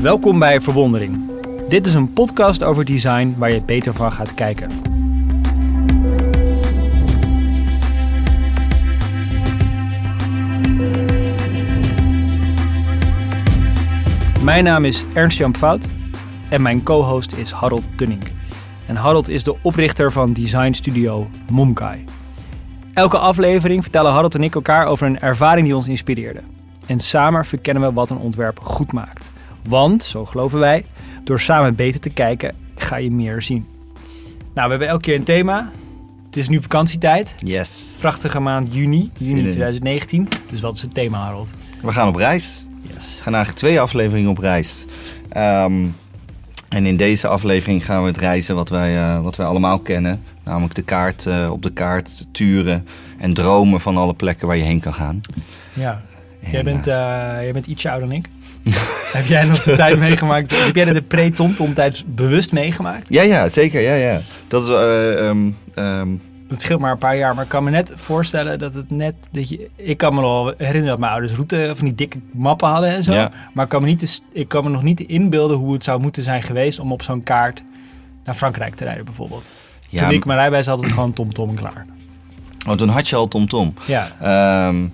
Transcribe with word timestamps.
Welkom 0.00 0.38
bij 0.38 0.60
Verwondering. 0.60 1.30
Dit 1.68 1.86
is 1.86 1.94
een 1.94 2.12
podcast 2.12 2.62
over 2.62 2.84
design 2.84 3.34
waar 3.38 3.52
je 3.52 3.64
beter 3.64 3.94
van 3.94 4.12
gaat 4.12 4.34
kijken. 4.34 4.70
Mijn 14.42 14.64
naam 14.64 14.84
is 14.84 15.04
Ernst-Jan 15.14 15.56
Fout 15.56 15.86
en 16.50 16.62
mijn 16.62 16.82
co-host 16.82 17.32
is 17.32 17.50
Harold 17.50 17.98
Dunning. 17.98 18.22
En 18.86 18.96
Harold 18.96 19.28
is 19.28 19.44
de 19.44 19.56
oprichter 19.62 20.12
van 20.12 20.32
design 20.32 20.72
studio 20.72 21.28
Momkai. 21.50 22.04
Elke 22.94 23.18
aflevering 23.18 23.82
vertellen 23.82 24.12
Harold 24.12 24.34
en 24.34 24.42
ik 24.42 24.54
elkaar 24.54 24.86
over 24.86 25.06
een 25.06 25.20
ervaring 25.20 25.66
die 25.66 25.76
ons 25.76 25.86
inspireerde. 25.86 26.40
En 26.86 27.00
samen 27.00 27.44
verkennen 27.44 27.82
we 27.82 27.92
wat 27.92 28.10
een 28.10 28.18
ontwerp 28.18 28.60
goed 28.60 28.92
maakt. 28.92 29.29
Want, 29.62 30.02
zo 30.02 30.24
geloven 30.24 30.58
wij, 30.58 30.84
door 31.24 31.40
samen 31.40 31.74
beter 31.74 32.00
te 32.00 32.10
kijken 32.10 32.54
ga 32.74 32.96
je 32.96 33.10
meer 33.10 33.42
zien. 33.42 33.66
Nou, 34.54 34.64
we 34.64 34.70
hebben 34.70 34.88
elke 34.88 35.02
keer 35.02 35.14
een 35.14 35.24
thema. 35.24 35.70
Het 36.26 36.36
is 36.36 36.48
nu 36.48 36.60
vakantietijd. 36.60 37.34
Yes. 37.38 37.94
Prachtige 37.98 38.40
maand 38.40 38.74
juni, 38.74 39.10
juni 39.16 39.42
in. 39.42 39.50
2019. 39.50 40.28
Dus 40.50 40.60
wat 40.60 40.74
is 40.74 40.82
het 40.82 40.94
thema, 40.94 41.18
Harold? 41.18 41.54
We 41.82 41.92
gaan 41.92 42.08
op 42.08 42.14
reis. 42.14 42.64
Yes. 42.82 43.14
We 43.16 43.22
gaan 43.22 43.34
eigenlijk 43.34 43.64
twee 43.64 43.80
afleveringen 43.80 44.30
op 44.30 44.38
reis. 44.38 44.84
Ehm, 45.28 45.86
en 46.68 46.86
in 46.86 46.96
deze 46.96 47.28
aflevering 47.28 47.84
gaan 47.84 48.00
we 48.02 48.08
het 48.08 48.16
reizen 48.16 48.54
wat 48.54 48.68
wij, 48.68 48.96
eh, 48.98 49.22
wat 49.22 49.36
wij 49.36 49.46
allemaal 49.46 49.78
kennen. 49.78 50.22
Namelijk 50.44 50.74
de 50.74 50.82
kaart, 50.82 51.26
eh, 51.26 51.50
op 51.52 51.62
de 51.62 51.72
kaart 51.72 52.26
turen 52.32 52.86
en 53.18 53.34
dromen 53.34 53.80
van 53.80 53.96
alle 53.96 54.14
plekken 54.14 54.46
waar 54.46 54.56
je 54.56 54.62
heen 54.62 54.80
kan 54.80 54.94
gaan. 54.94 55.20
Ja, 55.72 56.02
En, 56.42 56.50
jij 56.50 56.62
bent, 56.62 56.86
eh, 56.86 56.94
jij 57.42 57.52
bent 57.52 57.66
ietsje 57.66 57.90
ouder 57.90 58.08
dan 58.08 58.16
ik. 58.16 58.28
Heb 59.12 59.24
jij 59.26 59.44
nog 59.44 59.62
de 59.62 59.76
tijd 59.76 59.98
meegemaakt? 59.98 60.64
Heb 60.64 60.74
jij 60.74 60.84
de 60.84 61.02
pre-Tom-Tom 61.02 61.74
tijd 61.74 62.04
bewust 62.06 62.52
meegemaakt? 62.52 63.06
ja, 63.08 63.22
ja, 63.22 63.48
zeker. 63.48 63.80
Ja, 63.80 63.94
ja. 63.94 64.20
Dat 64.48 64.62
is... 64.62 64.68
eh, 64.68 65.28
ehm, 65.28 65.50
ehm, 65.74 66.08
Het 66.48 66.60
scheelt 66.62 66.80
maar 66.80 66.92
een 66.92 66.98
paar 66.98 67.16
jaar, 67.16 67.34
maar 67.34 67.42
ik 67.44 67.50
kan 67.50 67.64
me 67.64 67.70
net 67.70 67.92
voorstellen 67.94 68.58
dat 68.58 68.74
het 68.74 68.90
net... 68.90 69.14
Dat 69.30 69.48
je, 69.48 69.68
ik 69.76 69.96
kan 69.96 70.14
me 70.14 70.20
nog 70.20 70.44
wel 70.44 70.54
herinneren 70.56 70.88
dat 70.88 70.98
mijn 70.98 71.12
ouders 71.12 71.32
route 71.32 71.72
van 71.76 71.84
die 71.84 71.94
dikke 71.94 72.18
mappen 72.32 72.68
hadden 72.68 72.90
en 72.90 73.02
zo. 73.02 73.12
Ja. 73.12 73.30
Maar 73.52 73.64
ik 73.64 73.70
kan, 73.70 73.80
me 73.82 73.86
niet, 73.86 74.22
ik 74.32 74.48
kan 74.48 74.64
me 74.64 74.70
nog 74.70 74.82
niet 74.82 75.00
inbeelden 75.00 75.56
hoe 75.56 75.72
het 75.72 75.84
zou 75.84 76.00
moeten 76.00 76.22
zijn 76.22 76.42
geweest 76.42 76.78
om 76.78 76.92
op 76.92 77.02
zo'n 77.02 77.22
kaart 77.22 77.62
naar 78.24 78.34
Frankrijk 78.34 78.74
te 78.74 78.84
rijden 78.84 79.04
bijvoorbeeld. 79.04 79.52
ja, 79.88 80.00
Toen 80.02 80.10
ik 80.14 80.24
mijn 80.24 80.38
rijbewijs 80.38 80.66
had, 80.66 80.76
had 80.76 80.84
ik 80.86 80.92
gewoon 80.92 81.12
TomTom 81.12 81.48
en 81.48 81.54
klaar. 81.54 81.86
oh, 82.68 82.74
toen 82.74 82.88
had 82.88 83.08
je 83.08 83.16
al 83.16 83.28
TomTom. 83.28 83.74
Ja, 83.84 84.08
Ehm, 84.20 84.86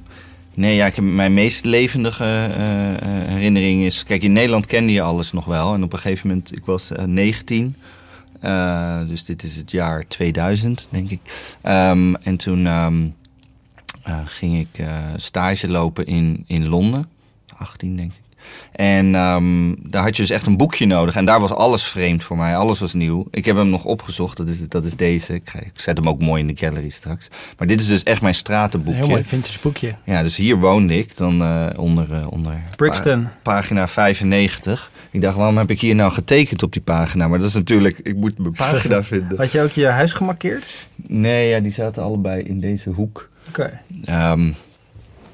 nee, 0.57 0.77
ja, 0.77 0.87
ik 0.87 1.01
mijn 1.01 1.35
meest 1.35 1.65
levendige 1.65 2.25
eh, 2.25 2.95
eh, 2.95 2.99
herinnering 3.29 3.83
is... 3.83 4.05
Kijk, 4.05 4.23
in 4.23 4.33
Nederland 4.33 4.67
kende 4.67 4.93
je 4.93 5.03
alles 5.03 5.33
nog 5.33 5.45
wel. 5.45 5.75
En 5.75 5.83
op 5.83 5.93
een 5.93 5.99
gegeven 5.99 6.29
moment, 6.29 6.57
ik 6.57 6.65
was 6.65 6.91
eh, 6.91 7.05
19. 7.05 7.77
eh, 8.41 9.01
dus 9.09 9.25
dit 9.25 9.43
is 9.43 9.57
het 9.57 9.71
jaar 9.71 10.07
2000, 10.09 10.89
denk 10.91 11.11
ik. 11.11 11.21
Ehm, 11.63 12.15
en 12.15 12.37
toen 12.37 12.67
ehm, 12.67 13.07
eh, 14.03 14.21
ging 14.25 14.59
ik 14.59 14.85
stage 15.17 15.69
lopen 15.69 16.07
in, 16.07 16.45
in 16.47 16.69
Londen. 16.69 17.09
18, 17.57 17.97
denk 17.97 18.13
ik. 18.13 18.26
En 18.73 19.15
ehm, 19.15 19.75
daar 19.79 20.03
had 20.03 20.17
je 20.17 20.23
dus 20.23 20.31
echt 20.31 20.47
een 20.47 20.57
boekje 20.57 20.87
nodig. 20.87 21.17
En 21.17 21.25
daar 21.25 21.41
was 21.41 21.53
alles 21.53 21.85
vreemd 21.85 22.25
voor 22.25 22.37
mij. 22.37 22.57
Alles 22.57 22.79
was 22.79 22.95
nieuw. 22.95 23.27
Ik 23.31 23.45
heb 23.45 23.57
hem 23.57 23.69
nog 23.69 23.85
opgezocht. 23.85 24.37
Dat 24.37 24.49
is, 24.49 24.69
dat 24.69 24.85
is 24.85 24.95
deze. 24.97 25.35
Ik, 25.35 25.49
ga- 25.51 25.59
ik 25.61 25.71
zet 25.75 25.97
hem 25.99 26.09
ook 26.09 26.21
mooi 26.21 26.43
in 26.43 26.55
de 26.55 26.57
gallery 26.67 26.89
straks. 26.89 27.29
Maar 27.59 27.67
dit 27.67 27.81
is 27.81 27.87
dus 27.87 28.03
echt 28.03 28.21
mijn 28.21 28.33
een 28.33 28.39
stratenboekje. 28.39 28.99
heel 29.01 29.09
mooi 29.09 29.25
vintage 29.25 29.59
boekje. 29.63 29.95
Ja, 30.05 30.23
dus 30.23 30.37
hier 30.37 30.57
woonde 30.59 30.99
ik 30.99 31.17
dan 31.17 31.43
eh, 31.43 31.67
onder, 31.77 32.13
eh, 32.13 32.27
onder 32.33 32.61
Brixton. 32.77 33.23
pa- 33.23 33.31
pagina 33.43 33.89
95. 33.89 34.91
Ik 35.11 35.21
dacht, 35.23 35.37
waarom 35.37 35.57
heb 35.59 35.71
ik 35.71 35.81
hier 35.81 35.95
nou 35.95 36.13
getekend 36.13 36.63
op 36.63 36.73
die 36.73 36.83
pagina? 36.83 37.29
Maar 37.29 37.39
dat 37.39 37.49
is 37.49 37.55
natuurlijk, 37.55 37.99
ik 38.03 38.17
moet 38.17 38.39
mijn 38.39 38.53
pagina 38.53 39.03
vinden. 39.15 39.37
Had 39.39 39.53
je 39.53 39.61
ook 39.63 39.71
je 39.71 39.87
huis 39.87 40.13
gemarkeerd? 40.13 40.65
Nee, 41.07 41.49
ja, 41.49 41.61
die 41.61 41.73
zaten 41.73 42.03
allebei 42.03 42.43
in 42.43 42.61
deze 42.61 42.91
hoek. 42.91 43.29
Oké, 43.49 43.81
Ehm, 44.05 44.53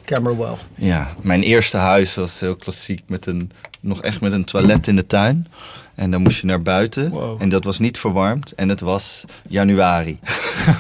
Camberwell. 0.04 0.54
ja, 0.74 1.08
mijn 1.20 1.42
eerste 1.42 1.76
huis 1.76 2.14
was 2.14 2.40
heel 2.40 2.56
klassiek 2.56 3.02
met 3.06 3.26
een, 3.26 3.50
nog 3.80 4.02
echt 4.02 4.20
met 4.20 4.32
een 4.32 4.44
toilet 4.44 4.86
in 4.86 4.96
de 4.96 5.06
tuin. 5.06 5.46
En 5.94 6.10
dan 6.10 6.22
moest 6.22 6.40
je 6.40 6.46
naar 6.46 6.62
buiten. 6.62 7.10
Wow. 7.10 7.42
En 7.42 7.48
dat 7.48 7.64
was 7.64 7.78
niet 7.78 7.98
verwarmd. 7.98 8.52
En 8.54 8.68
het 8.68 8.80
was 8.80 9.24
januari. 9.48 10.18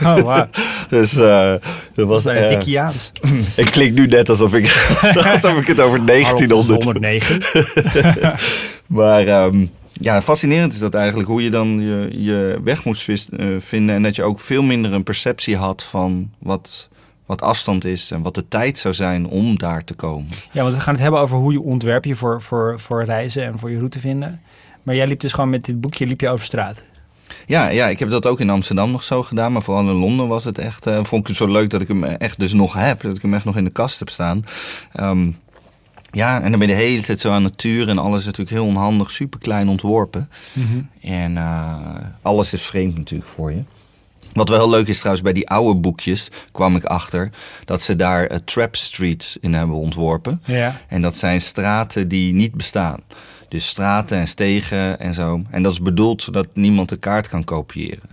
Oh, 0.04 0.16
wauw. 0.18 0.48
Dus 0.88 1.16
eh 1.16 1.50
dat 1.50 1.62
Dat 1.94 2.06
was... 2.08 2.24
eh, 2.26 2.48
Dickiaans. 2.48 3.12
ik 3.56 3.64
klink 3.66 3.94
nu 3.94 4.06
net 4.06 4.28
alsof 4.28 4.54
ik, 4.54 4.64
alsof 5.32 5.58
ik 5.58 5.66
het 5.66 5.80
over 5.80 6.06
1900 6.06 6.82
109. 6.84 7.40
Maar 8.86 9.26
ehm, 9.26 9.66
ja, 9.92 10.22
fascinerend 10.22 10.72
is 10.72 10.78
dat 10.78 10.94
eigenlijk 10.94 11.28
hoe 11.28 11.42
je 11.42 11.50
dan 11.50 11.80
je, 11.80 12.08
je 12.22 12.60
weg 12.64 12.84
moest 12.84 13.08
eh, 13.08 13.46
vinden. 13.58 13.94
En 13.94 14.02
dat 14.02 14.16
je 14.16 14.22
ook 14.22 14.40
veel 14.40 14.62
minder 14.62 14.92
een 14.92 15.02
perceptie 15.02 15.56
had 15.56 15.84
van 15.84 16.30
wat, 16.38 16.88
wat 17.26 17.40
afstand 17.42 17.84
is 17.84 18.10
en 18.10 18.22
wat 18.22 18.34
de 18.34 18.48
tijd 18.48 18.78
zou 18.78 18.94
zijn 18.94 19.26
om 19.26 19.58
daar 19.58 19.84
te 19.84 19.94
komen. 19.94 20.28
Ja, 20.52 20.62
want 20.62 20.74
we 20.74 20.80
gaan 20.80 20.94
het 20.94 21.02
hebben 21.02 21.20
over 21.20 21.36
hoe 21.36 21.52
je 21.52 21.60
ontwerp 21.60 22.04
je 22.04 22.14
voor, 22.14 22.42
voor, 22.42 22.80
voor 22.80 23.04
reizen 23.04 23.44
en 23.44 23.58
voor 23.58 23.70
je 23.70 23.76
route 23.76 24.00
vinden. 24.00 24.40
Maar 24.82 24.94
jij 24.94 25.06
liep 25.06 25.20
dus 25.20 25.32
gewoon 25.32 25.50
met 25.50 25.64
dit 25.64 25.80
boekje 25.80 26.06
liep 26.06 26.20
je 26.20 26.28
over 26.28 26.44
straat. 26.46 26.84
Ja, 27.46 27.68
ja, 27.68 27.88
ik 27.88 27.98
heb 27.98 28.10
dat 28.10 28.26
ook 28.26 28.40
in 28.40 28.50
Amsterdam 28.50 28.90
nog 28.90 29.02
zo 29.02 29.22
gedaan. 29.22 29.52
Maar 29.52 29.62
vooral 29.62 29.82
in 29.88 29.96
Londen 29.96 30.28
was 30.28 30.44
het 30.44 30.58
echt. 30.58 30.86
eh, 30.86 31.04
vond 31.04 31.22
ik 31.22 31.26
het 31.26 31.36
zo 31.36 31.46
leuk 31.46 31.70
dat 31.70 31.80
ik 31.80 31.88
hem 31.88 32.04
echt 32.04 32.38
dus 32.38 32.52
nog 32.52 32.74
heb. 32.74 33.00
Dat 33.00 33.16
ik 33.16 33.22
hem 33.22 33.34
echt 33.34 33.44
nog 33.44 33.56
in 33.56 33.64
de 33.64 33.70
kast 33.70 33.98
heb 33.98 34.08
staan. 34.08 34.44
Ehm, 34.92 35.30
ja, 36.10 36.42
en 36.42 36.50
dan 36.50 36.58
ben 36.58 36.68
je 36.68 36.74
de 36.74 36.80
hele 36.80 37.02
tijd 37.02 37.20
zo 37.20 37.30
aan 37.30 37.54
turen. 37.56 37.88
En 37.88 37.98
alles 37.98 38.20
is 38.20 38.26
natuurlijk 38.26 38.56
heel 38.56 38.66
onhandig, 38.66 39.10
super 39.10 39.40
klein 39.40 39.68
ontworpen. 39.68 40.28
En 41.00 41.36
eh, 41.36 41.76
alles 42.22 42.52
is 42.52 42.62
vreemd 42.62 42.96
natuurlijk 42.96 43.30
voor 43.30 43.52
je. 43.52 43.62
Wat 44.32 44.48
wel 44.48 44.58
heel 44.58 44.70
leuk 44.70 44.88
is 44.88 44.96
trouwens, 44.96 45.22
bij 45.24 45.32
die 45.32 45.48
oude 45.48 45.80
boekjes 45.80 46.28
kwam 46.52 46.76
ik 46.76 46.84
achter 46.84 47.30
dat 47.64 47.82
ze 47.82 47.96
daar 47.96 48.26
eh, 48.26 48.38
trap 48.44 48.76
streets 48.76 49.36
in 49.40 49.54
hebben 49.54 49.76
ontworpen. 49.76 50.42
Ja. 50.44 50.80
En 50.88 51.02
dat 51.02 51.16
zijn 51.16 51.40
straten 51.40 52.08
die 52.08 52.32
niet 52.32 52.54
bestaan. 52.54 53.00
Dus 53.48 53.66
straten 53.66 54.18
en 54.18 54.26
stegen 54.28 55.00
en 55.00 55.14
zo. 55.14 55.42
En 55.50 55.62
dat 55.62 55.72
is 55.72 55.80
bedoeld 55.80 56.22
zodat 56.22 56.46
niemand 56.54 56.88
de 56.88 56.96
kaart 56.96 57.28
kan 57.28 57.44
kopiëren. 57.44 58.10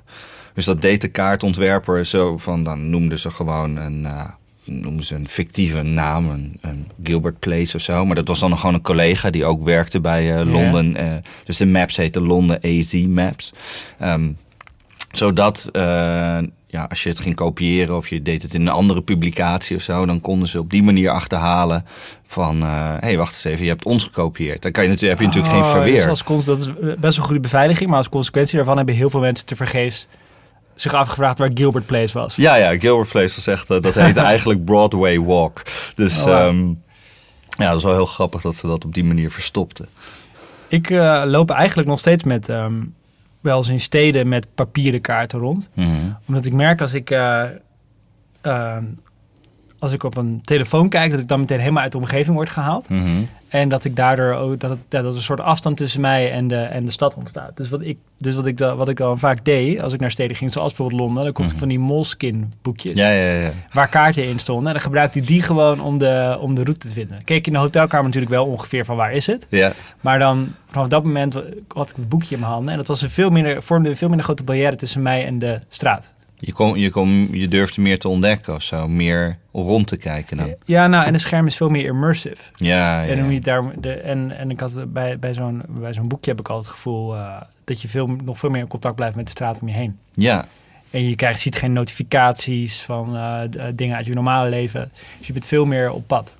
Dus 0.53 0.65
dat 0.65 0.81
deed 0.81 1.01
de 1.01 1.07
kaartontwerper 1.07 2.05
zo 2.05 2.37
van, 2.37 2.63
dan 2.63 2.89
noemden 2.89 3.19
ze 3.19 3.29
gewoon 3.31 3.77
een, 3.77 4.07
noemden 4.63 5.05
ze 5.05 5.15
een 5.15 5.27
fictieve 5.27 5.81
naam, 5.81 6.29
een, 6.29 6.57
een 6.61 6.87
Gilbert 7.03 7.39
Place 7.39 7.75
of 7.75 7.81
zo. 7.81 8.05
Maar 8.05 8.15
dat 8.15 8.27
was 8.27 8.39
dan 8.39 8.57
gewoon 8.57 8.75
een 8.75 8.81
collega 8.81 9.29
die 9.29 9.45
ook 9.45 9.63
werkte 9.63 9.99
bij 10.01 10.35
eh, 10.37 10.51
Londen. 10.51 10.95
eh, 10.95 11.13
dus 11.43 11.57
de 11.57 11.65
maps 11.65 11.97
heten 11.97 12.21
Londen 12.27 12.59
AZ 12.63 12.93
Maps. 13.07 13.53
Ehm, 13.99 14.29
zodat, 15.11 15.69
eh, 15.71 15.81
ja, 16.67 16.85
als 16.89 17.03
je 17.03 17.09
het 17.09 17.19
ging 17.19 17.35
kopiëren 17.35 17.95
of 17.95 18.09
je 18.09 18.21
deed 18.21 18.41
het 18.41 18.53
in 18.53 18.61
een 18.61 18.69
andere 18.73 19.01
publicatie 19.01 19.75
of 19.75 19.81
zo, 19.81 20.05
dan 20.05 20.21
konden 20.21 20.47
ze 20.47 20.59
op 20.59 20.69
die 20.69 20.83
manier 20.83 21.09
achterhalen 21.09 21.85
van, 22.23 22.61
hé, 22.61 22.97
hey, 22.99 23.17
wacht 23.17 23.33
eens 23.33 23.43
even, 23.43 23.63
je 23.63 23.69
hebt 23.69 23.85
ons 23.85 24.03
gekopieerd. 24.03 24.61
Dan 24.61 24.71
kan 24.71 24.83
je 24.83 24.89
natuurlijk, 24.89 25.19
heb 25.19 25.29
je 25.31 25.35
natuurlijk 25.39 25.63
geen 25.63 25.73
Oh, 25.73 25.77
verweer. 25.77 26.07
dus 26.07 26.25
als 26.27 26.45
dat 26.45 26.59
is 26.59 26.69
best 26.99 27.17
wel 27.17 27.25
goede 27.25 27.41
beveiliging, 27.41 27.89
maar 27.89 27.97
als 27.97 28.09
consequentie 28.09 28.55
daarvan 28.55 28.77
hebben 28.77 28.95
heel 28.95 29.09
veel 29.09 29.19
mensen 29.19 29.45
tevergeefs 29.45 30.07
zich 30.81 30.93
afgevraagd 30.93 31.37
waar 31.37 31.49
Gilbert 31.53 31.85
Place 31.85 32.19
was. 32.19 32.35
Ja, 32.35 32.55
ja, 32.55 32.79
Gilbert 32.79 33.09
Place 33.09 33.35
was 33.35 33.47
echt, 33.47 33.69
eh, 33.69 33.81
dat 33.81 33.95
heet 33.95 34.17
eigenlijk 34.33 34.65
Broadway 34.65 35.19
Walk. 35.21 35.61
Dus 35.95 36.23
Oh, 36.23 36.29
ehm, 36.29 36.67
ja, 37.57 37.67
dat 37.67 37.75
is 37.77 37.83
wel 37.83 37.93
heel 37.93 38.05
grappig 38.05 38.41
dat 38.41 38.55
ze 38.55 38.67
dat 38.67 38.85
op 38.85 38.93
die 38.93 39.03
manier 39.03 39.31
verstopten. 39.31 39.87
Ik 40.67 40.89
eh, 40.89 41.21
loop 41.25 41.49
eigenlijk 41.49 41.87
nog 41.87 41.99
steeds 41.99 42.23
met, 42.23 42.49
ehm, 42.49 42.73
wel 43.39 43.57
eens 43.57 43.69
in 43.69 43.79
steden 43.79 44.27
met 44.27 44.47
papieren 44.55 45.01
kaarten 45.01 45.39
rond. 45.39 45.69
Mhm. 45.73 45.89
Omdat 46.27 46.45
ik 46.45 46.53
merk 46.53 46.81
als 46.81 46.93
ik, 46.93 47.09
eh, 47.09 47.43
ehm, 48.41 48.83
als 49.79 49.93
ik 49.93 50.03
op 50.03 50.17
een 50.17 50.41
telefoon 50.43 50.89
kijk, 50.89 51.11
dat 51.11 51.19
ik 51.19 51.27
dan 51.27 51.39
meteen 51.39 51.59
helemaal 51.59 51.83
uit 51.83 51.91
de 51.91 51.97
omgeving 51.97 52.35
word 52.35 52.49
gehaald. 52.49 52.89
Mhm. 52.89 53.07
En 53.47 53.69
dat 53.69 53.85
ik 53.85 53.95
daardoor 53.95 54.33
ook, 54.33 54.59
dat, 54.59 54.69
het, 54.69 54.79
ja, 54.89 55.01
dat 55.01 55.11
er 55.11 55.17
een 55.17 55.23
soort 55.23 55.39
afstand 55.39 55.77
tussen 55.77 56.01
mij 56.01 56.31
en 56.31 56.47
de, 56.47 56.55
en 56.55 56.85
de 56.85 56.91
stad 56.91 57.15
ontstaat. 57.15 57.57
Dus 57.57 57.69
wat 57.69 57.81
ik, 57.81 57.97
dus 58.17 58.35
wat 58.35 58.45
ik, 58.45 58.57
dan, 58.57 58.77
wat 58.77 58.89
ik 58.89 58.97
dan 58.97 59.19
vaak 59.19 59.45
deed, 59.45 59.81
als 59.81 59.93
ik 59.93 59.99
naar 59.99 60.11
steden 60.11 60.35
ging, 60.35 60.53
zoals 60.53 60.73
bijvoorbeeld 60.73 61.01
Londen, 61.01 61.23
dan 61.23 61.33
kocht 61.33 61.51
ik 61.51 61.57
van 61.57 61.67
die 61.67 61.79
Moleskine 61.79 62.45
boekjes. 62.61 62.97
Ja, 62.97 63.09
ja, 63.09 63.31
ja. 63.33 63.51
Waar 63.71 63.87
kaarten 63.87 64.25
in 64.25 64.39
stonden. 64.39 64.67
En 64.67 64.73
dan 64.73 64.81
gebruikte 64.81 65.19
ik 65.19 65.27
die 65.27 65.41
gewoon 65.41 65.81
om 65.81 65.97
de, 65.97 66.37
om 66.39 66.55
de 66.55 66.63
route 66.63 66.87
te 66.87 66.93
vinden. 66.93 67.23
Keek 67.23 67.47
in 67.47 67.53
de 67.53 67.59
hotelkamer 67.59 68.05
natuurlijk 68.05 68.31
wel 68.31 68.45
ongeveer 68.45 68.85
van 68.85 68.95
waar 68.95 69.11
is 69.11 69.27
het. 69.27 69.47
Ja, 69.49 69.71
Maar 70.01 70.19
dan 70.19 70.55
vanaf 70.69 70.87
dat 70.87 71.03
moment 71.03 71.33
had 71.67 71.89
ik 71.89 71.95
het 71.95 72.09
boekje 72.09 72.33
in 72.33 72.39
mijn 72.41 72.51
handen. 72.51 72.71
En 72.71 72.77
dat 72.77 72.87
was 72.87 73.01
een 73.01 73.09
veel 73.09 73.29
minder, 73.29 73.63
vormde 73.63 73.89
een 73.89 73.97
veel 73.97 74.07
minder 74.07 74.25
grote 74.25 74.43
barrière 74.43 74.75
tussen 74.75 75.01
mij 75.01 75.25
en 75.25 75.39
de 75.39 75.59
straat. 75.67 76.13
Je, 76.39 76.53
kon, 76.53 76.79
je, 76.79 76.89
kon, 76.89 77.27
je 77.31 77.47
durfde 77.47 77.81
meer 77.81 77.99
te 77.99 78.07
ontdekken 78.07 78.53
of 78.53 78.63
zo, 78.63 78.87
meer 78.87 79.37
rond 79.51 79.87
te 79.87 79.97
kijken 79.97 80.37
dan. 80.37 80.55
Ja, 80.65 80.87
nou, 80.87 81.05
en 81.05 81.13
het 81.13 81.21
scherm 81.21 81.47
is 81.47 81.55
veel 81.55 81.69
meer 81.69 81.85
immersive. 81.85 82.43
Ja, 82.55 83.01
ja. 83.03 83.09
En, 83.09 83.23
hoe 83.23 83.33
je 83.33 83.41
daar, 83.41 83.79
de, 83.79 83.93
en, 83.93 84.37
en 84.37 84.51
ik 84.51 84.59
had 84.59 84.93
bij, 84.93 85.19
bij 85.19 85.33
zo'n 85.33 85.61
bij 85.67 85.93
zo'n 85.93 86.07
boekje 86.07 86.31
heb 86.31 86.39
ik 86.39 86.47
altijd 86.47 86.65
het 86.65 86.75
gevoel 86.75 87.15
eh, 87.15 87.41
dat 87.63 87.81
je 87.81 87.87
veel, 87.87 88.07
nog 88.07 88.39
veel 88.39 88.49
meer 88.49 88.61
in 88.61 88.67
contact 88.67 88.95
blijft 88.95 89.15
met 89.15 89.25
de 89.25 89.31
straat 89.31 89.59
om 89.61 89.67
je 89.67 89.73
heen. 89.73 89.99
ja. 90.13 90.45
En 90.91 91.09
je 91.09 91.15
krijgt, 91.15 91.39
ziet 91.39 91.55
geen 91.55 91.73
notificaties 91.73 92.81
van 92.81 93.15
eh, 93.15 93.43
eh, 93.43 93.73
dingen 93.75 93.95
uit 93.95 94.05
je 94.05 94.13
normale 94.13 94.49
leven. 94.49 94.91
Dus 95.17 95.27
je 95.27 95.33
bent 95.33 95.45
veel 95.45 95.65
meer 95.65 95.91
op 95.91 96.07
pad. 96.07 96.35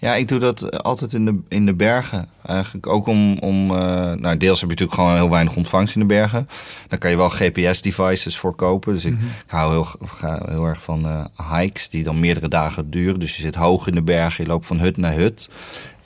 Ja, 0.00 0.14
ik 0.14 0.28
doe 0.28 0.38
dat 0.38 0.82
altijd 0.82 1.12
in 1.12 1.24
de, 1.24 1.38
in 1.48 1.66
de 1.66 1.74
bergen. 1.74 2.28
Eigenlijk 2.46 2.86
ook 2.86 3.06
om, 3.06 3.38
om 3.38 3.70
uh, 3.70 3.78
nou 4.12 4.36
deels 4.36 4.60
heb 4.60 4.70
je 4.70 4.76
natuurlijk 4.76 4.92
gewoon 4.92 5.14
heel 5.14 5.30
weinig 5.30 5.56
ontvangst 5.56 5.94
in 5.94 6.00
de 6.00 6.06
bergen. 6.06 6.48
Dan 6.88 6.98
kan 6.98 7.10
je 7.10 7.16
wel 7.16 7.28
GPS-devices 7.28 8.38
voor 8.38 8.54
kopen. 8.54 8.92
Dus 8.94 9.04
ik, 9.04 9.12
Mhm. 9.12 9.24
ik 9.24 9.50
hou 9.50 9.72
heel, 9.72 9.86
ga 10.04 10.42
heel 10.48 10.64
erg 10.64 10.82
van 10.82 11.06
eh, 11.06 11.24
hikes 11.58 11.88
die 11.88 12.02
dan 12.02 12.20
meerdere 12.20 12.48
dagen 12.48 12.90
duren. 12.90 13.20
Dus 13.20 13.36
je 13.36 13.42
zit 13.42 13.54
hoog 13.54 13.86
in 13.86 13.94
de 13.94 14.02
bergen, 14.02 14.44
je 14.44 14.50
loopt 14.50 14.66
van 14.66 14.78
hut 14.78 14.96
naar 14.96 15.14
hut. 15.14 15.50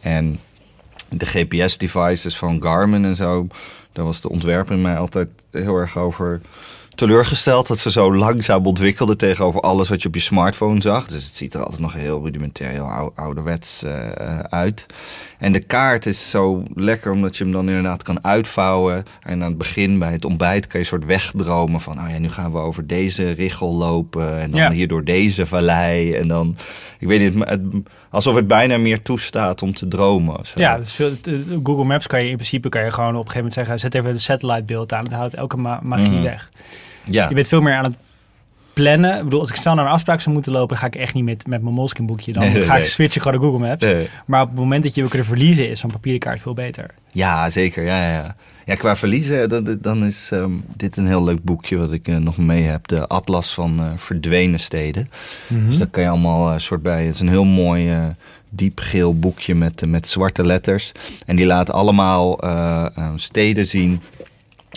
En 0.01 0.39
de 1.09 1.27
GPS-devices 1.27 2.39
van 2.39 2.63
Garmin 2.63 3.05
en 3.05 3.17
zo, 3.17 3.47
daar 3.93 4.05
was 4.05 4.21
de 4.21 4.29
ontwerper 4.29 4.75
in 4.75 4.83
mij 4.83 4.97
altijd 4.99 5.29
heel 5.51 5.77
erg 5.77 5.97
over 5.99 6.41
teleurgesteld 6.95 7.67
dat 7.67 7.79
ze 7.79 7.91
zo 7.91 8.15
langzaam 8.15 8.67
ontwikkelden 8.67 9.17
tegenover 9.17 9.61
alles 9.61 9.89
wat 9.89 10.03
je 10.03 10.09
op 10.09 10.15
je 10.15 10.21
smartphone 10.21 10.81
zag. 10.83 11.07
Dus 11.07 11.25
het 11.25 11.35
ziet 11.35 11.55
er 11.55 11.63
altijd 11.63 11.81
nog 11.81 11.93
heel 11.93 12.23
rudimentair, 12.25 12.71
heel 12.71 12.91
ou- 12.91 13.11
ouderwets 13.15 13.83
eh, 13.83 14.39
uit. 14.39 14.87
En 15.39 15.53
de 15.53 15.59
kaart 15.61 16.07
is 16.07 16.31
zo 16.31 16.63
lekker 16.75 17.13
omdat 17.13 17.37
je 17.37 17.43
hem 17.45 17.53
dan 17.53 17.69
inderdaad 17.69 18.03
kan 18.03 18.25
uitvouwen. 18.25 19.03
En 19.23 19.43
aan 19.43 19.49
het 19.49 19.59
begin 19.59 19.99
bij 19.99 20.13
het 20.13 20.25
ontbijt 20.25 20.61
kan 20.67 20.73
je 20.73 20.79
een 20.79 20.85
soort 20.85 21.05
wegdromen 21.05 21.81
van... 21.81 21.99
oh 22.01 22.11
ja, 22.11 22.19
nu 22.19 22.29
gaan 22.29 22.53
we 22.53 22.59
over 22.59 22.87
deze 22.87 23.31
richel 23.31 23.75
lopen 23.75 24.41
en 24.41 24.51
dan 24.51 24.61
Ja. 24.61 24.71
hier 24.71 24.89
door 24.89 25.05
deze 25.05 25.47
vallei. 25.47 26.15
En 26.15 26.29
dan, 26.29 26.57
ik 26.99 27.07
weet 27.09 27.21
niet, 27.35 27.45
het, 27.49 27.61
alsof 28.11 28.35
het 28.35 28.47
bijna 28.47 28.79
meer 28.79 29.03
toestaat 29.03 29.63
om 29.63 29.75
te 29.75 29.89
dromen. 29.89 30.47
zo. 30.47 30.53
Ja, 30.61 30.85
veel, 30.85 31.11
eh, 31.23 31.35
Google 31.63 31.85
Maps 31.85 32.07
kan 32.07 32.23
je 32.25 32.29
in 32.31 32.37
principe 32.37 32.69
kan 32.69 32.85
je 32.85 32.91
gewoon 32.91 33.09
op 33.17 33.25
een 33.25 33.31
gegeven 33.31 33.37
moment 33.39 33.55
zeggen... 33.55 33.79
zet 33.79 33.95
even 33.95 34.11
een 34.11 34.21
satellitebeeld 34.21 34.93
aan, 34.93 35.05
het 35.05 35.13
houdt 35.13 35.35
elke 35.35 35.57
ma- 35.57 35.81
magie 35.83 36.11
Mhm. 36.11 36.23
weg. 36.23 36.51
Ja. 37.05 37.29
Je 37.29 37.35
bent 37.35 37.49
veel 37.49 37.61
meer 37.61 37.75
aan 37.75 37.85
het 37.85 37.97
plannen. 38.73 39.17
Ik 39.17 39.25
bedoel, 39.25 39.41
als 39.41 39.49
ik 39.49 39.57
snel 39.57 39.75
naar 39.75 39.85
een 39.85 39.91
afspraak 39.91 40.21
zou 40.21 40.35
moeten 40.35 40.53
lopen... 40.53 40.77
ga 40.77 40.87
ik 40.87 40.95
echt 40.95 41.15
niet 41.15 41.25
met, 41.25 41.47
met 41.47 41.63
mijn 41.63 41.75
Moleskine 41.75 42.07
boekje. 42.07 42.33
Dan 42.33 42.43
Nee, 42.43 42.53
nee, 42.53 42.63
ga 42.63 42.77
ik 42.77 42.85
switchen 42.85 43.23
gewoon 43.23 43.41
naar 43.41 43.49
Google 43.51 43.67
Maps. 43.67 44.09
Maar 44.27 44.43
op 44.43 44.49
het 44.49 44.59
moment 44.59 44.83
dat 44.83 44.95
je 44.95 45.01
wil 45.01 45.11
kunnen 45.11 45.29
verliezen... 45.29 45.71
is 45.71 45.81
zo'n 45.81 45.91
papieren 45.91 46.21
kaart 46.21 46.41
veel 46.41 46.55
beter. 46.55 46.87
Ja, 47.11 47.51
zeker. 47.51 47.85
Ja, 47.85 48.11
ja, 48.11 48.35
ja. 48.67 48.75
qua 48.75 48.97
verliezen, 48.97 49.81
dan 49.83 50.05
is 50.05 50.29
ehm, 50.33 50.53
dit 50.77 50.97
een 50.97 51.07
heel 51.07 51.25
leuk 51.25 51.43
boekje 51.45 51.77
wat 51.77 51.93
ik 51.93 52.09
eh, 52.09 52.17
nog 52.17 52.37
mee 52.37 52.63
heb. 52.63 52.89
De 52.89 53.07
Atlas 53.07 53.55
van 53.55 53.79
eh, 53.81 53.87
Verdwenen 53.97 54.61
Steden. 54.61 55.09
Mhm. 55.47 55.67
Dus 55.67 55.79
daar 55.79 55.87
kan 55.87 56.03
je 56.03 56.09
allemaal 56.09 56.53
eh, 56.53 56.59
soort 56.59 56.83
bij. 56.83 57.05
Het 57.05 57.15
is 57.15 57.21
een 57.21 57.29
heel 57.29 57.45
mooi 57.45 58.15
diepgeel 58.55 59.19
boekje 59.19 59.55
met, 59.55 59.87
met 59.87 60.09
zwarte 60.09 60.45
letters. 60.45 60.93
En 61.27 61.37
die 61.37 61.47
laat 61.47 61.71
allemaal 61.71 62.41
eh, 62.41 62.87
eh, 62.95 63.11
steden 63.17 63.67
zien 63.67 64.01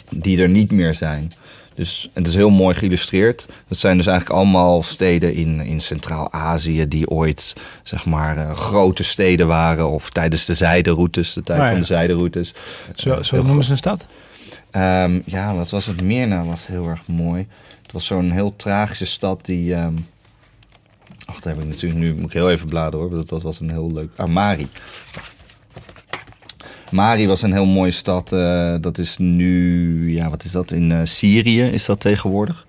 die 0.09 0.41
er 0.41 0.49
niet 0.49 0.71
meer 0.71 0.93
zijn. 0.93 1.31
Dus 1.75 2.09
het 2.13 2.27
is 2.27 2.35
heel 2.35 2.49
mooi 2.49 2.75
geïllustreerd. 2.75 3.45
Dat 3.67 3.77
zijn 3.77 3.97
dus 3.97 4.07
eigenlijk 4.07 4.39
allemaal 4.39 4.83
steden 4.83 5.33
in, 5.33 5.59
in 5.59 5.81
Centraal-Azië 5.81 6.87
die 6.87 7.09
ooit 7.09 7.53
zeg 7.83 8.05
maar 8.05 8.37
eh, 8.37 8.55
grote 8.55 9.03
steden 9.03 9.47
waren. 9.47 9.89
Of 9.89 10.09
tijdens 10.09 10.45
de 10.45 10.53
zijderoutes, 10.53 11.33
de 11.33 11.41
tijd 11.41 11.61
ja. 11.61 11.69
van 11.69 11.79
de 11.79 11.85
zijderoutes. 11.85 12.53
Zo, 12.95 13.13
Eh, 13.13 13.23
zo 13.23 13.41
noemen 13.41 13.63
ze 13.63 13.71
een 13.71 13.77
stad? 13.77 14.07
Ehm, 14.71 15.19
ja, 15.25 15.55
wat 15.55 15.69
was 15.69 15.85
het 15.85 16.01
nou? 16.01 16.47
Was 16.49 16.67
heel 16.67 16.87
erg 16.87 17.01
mooi. 17.07 17.47
Het 17.81 17.91
was 17.91 18.05
zo'n 18.05 18.31
heel 18.31 18.55
tragische 18.55 19.05
stad 19.05 19.45
die. 19.45 19.73
ehm 19.75 19.93
Ach, 21.25 21.39
daar 21.39 21.53
heb 21.53 21.63
ik 21.63 21.69
natuurlijk 21.69 22.01
nu. 22.01 22.13
Moet 22.13 22.25
ik 22.25 22.33
heel 22.33 22.51
even 22.51 22.67
bladeren 22.67 22.99
hoor. 22.99 23.09
want 23.09 23.29
Dat, 23.29 23.41
was 23.41 23.59
een 23.59 23.71
heel 23.71 23.91
leuk. 23.91 24.09
Ah, 24.15 24.27
Mari. 26.95 27.27
Was 27.27 27.41
een 27.41 27.53
heel 27.53 27.65
mooie 27.65 27.91
stad. 27.91 28.31
eh, 28.31 28.75
dat 28.81 28.97
is 28.97 29.17
nu. 29.17 30.13
Ja, 30.13 30.29
wat 30.29 30.43
is 30.43 30.51
dat? 30.51 30.71
In 30.71 30.91
eh, 30.91 30.99
Syrië 31.03 31.61
is 31.61 31.85
dat 31.85 31.99
tegenwoordig. 31.99 32.65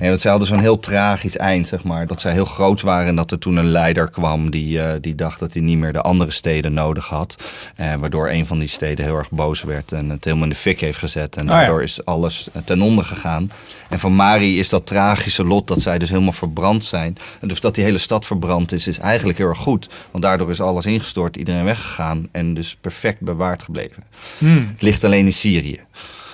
Nee, 0.00 0.08
want 0.08 0.20
zij 0.20 0.30
hadden 0.30 0.48
zo'n 0.48 0.60
heel 0.60 0.78
tragisch 0.78 1.36
eind, 1.36 1.68
zeg 1.68 1.84
maar. 1.84 2.06
Dat 2.06 2.20
zij 2.20 2.32
heel 2.32 2.44
groot 2.44 2.80
waren 2.80 3.08
en 3.08 3.16
dat 3.16 3.30
er 3.30 3.38
toen 3.38 3.56
een 3.56 3.70
leider 3.70 4.10
kwam 4.10 4.50
die, 4.50 4.80
eh, 4.80 5.00
die 5.00 5.14
dacht 5.14 5.40
dat 5.40 5.52
hij 5.52 5.62
niet 5.62 5.78
meer 5.78 5.92
de 5.92 6.00
andere 6.00 6.30
steden 6.30 6.72
nodig 6.72 7.08
had. 7.08 7.36
Eh, 7.76 7.94
waardoor 7.94 8.30
een 8.30 8.46
van 8.46 8.58
die 8.58 8.68
steden 8.68 9.04
heel 9.04 9.16
erg 9.16 9.30
boos 9.30 9.62
werd 9.62 9.92
en 9.92 10.10
het 10.10 10.24
helemaal 10.24 10.44
in 10.44 10.50
de 10.50 10.56
fik 10.56 10.80
heeft 10.80 10.98
gezet. 10.98 11.36
En 11.36 11.42
Oh 11.42 11.50
ja. 11.50 11.58
daardoor 11.58 11.82
is 11.82 12.04
alles 12.04 12.48
eh, 12.52 12.62
ten 12.64 12.82
onder 12.82 13.04
gegaan. 13.04 13.50
En 13.88 13.98
van 13.98 14.14
Mari 14.14 14.58
is 14.58 14.68
dat 14.68 14.86
tragische 14.86 15.44
lot 15.44 15.68
dat 15.68 15.80
zij 15.80 15.98
dus 15.98 16.08
helemaal 16.08 16.32
verbrand 16.32 16.84
zijn. 16.84 17.16
En 17.40 17.48
dus 17.48 17.60
dat 17.60 17.74
die 17.74 17.84
hele 17.84 17.98
stad 17.98 18.24
verbrand 18.24 18.72
is, 18.72 18.86
is 18.86 18.98
eigenlijk 18.98 19.38
heel 19.38 19.48
erg 19.48 19.58
goed. 19.58 19.88
Want 20.10 20.24
daardoor 20.24 20.50
is 20.50 20.60
alles 20.60 20.86
ingestort, 20.86 21.36
iedereen 21.36 21.64
weggegaan 21.64 22.28
en 22.32 22.54
dus 22.54 22.76
perfect 22.80 23.20
bewaard 23.20 23.62
gebleven. 23.62 24.02
Hmm. 24.38 24.68
Het 24.72 24.82
ligt 24.82 25.04
alleen 25.04 25.24
in 25.24 25.32
Syrië. 25.32 25.80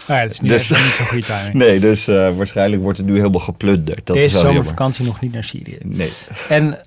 Nou 0.07 0.19
ja, 0.21 0.27
dat 0.27 0.31
is 0.35 0.41
niet, 0.41 0.51
Dus- 0.51 0.71
niet 0.71 0.79
zo'n 0.79 1.07
goede 1.07 1.27
timing. 1.33 1.53
Nee, 1.55 1.81
dus 1.81 2.09
eh, 2.09 2.37
waarschijnlijk 2.37 2.83
wordt 2.83 2.99
het 2.99 3.07
nu 3.07 3.17
helemaal 3.17 3.41
geplunderd. 3.41 4.07
Dat 4.07 4.17
is 4.17 4.23
Deze 4.23 4.35
jammer. 4.35 4.53
zomervakantie 4.53 5.05
nog 5.05 5.21
niet 5.21 5.33
naar 5.33 5.45
Syrië. 5.45 5.79
Nee. 5.85 6.13
En 6.49 6.79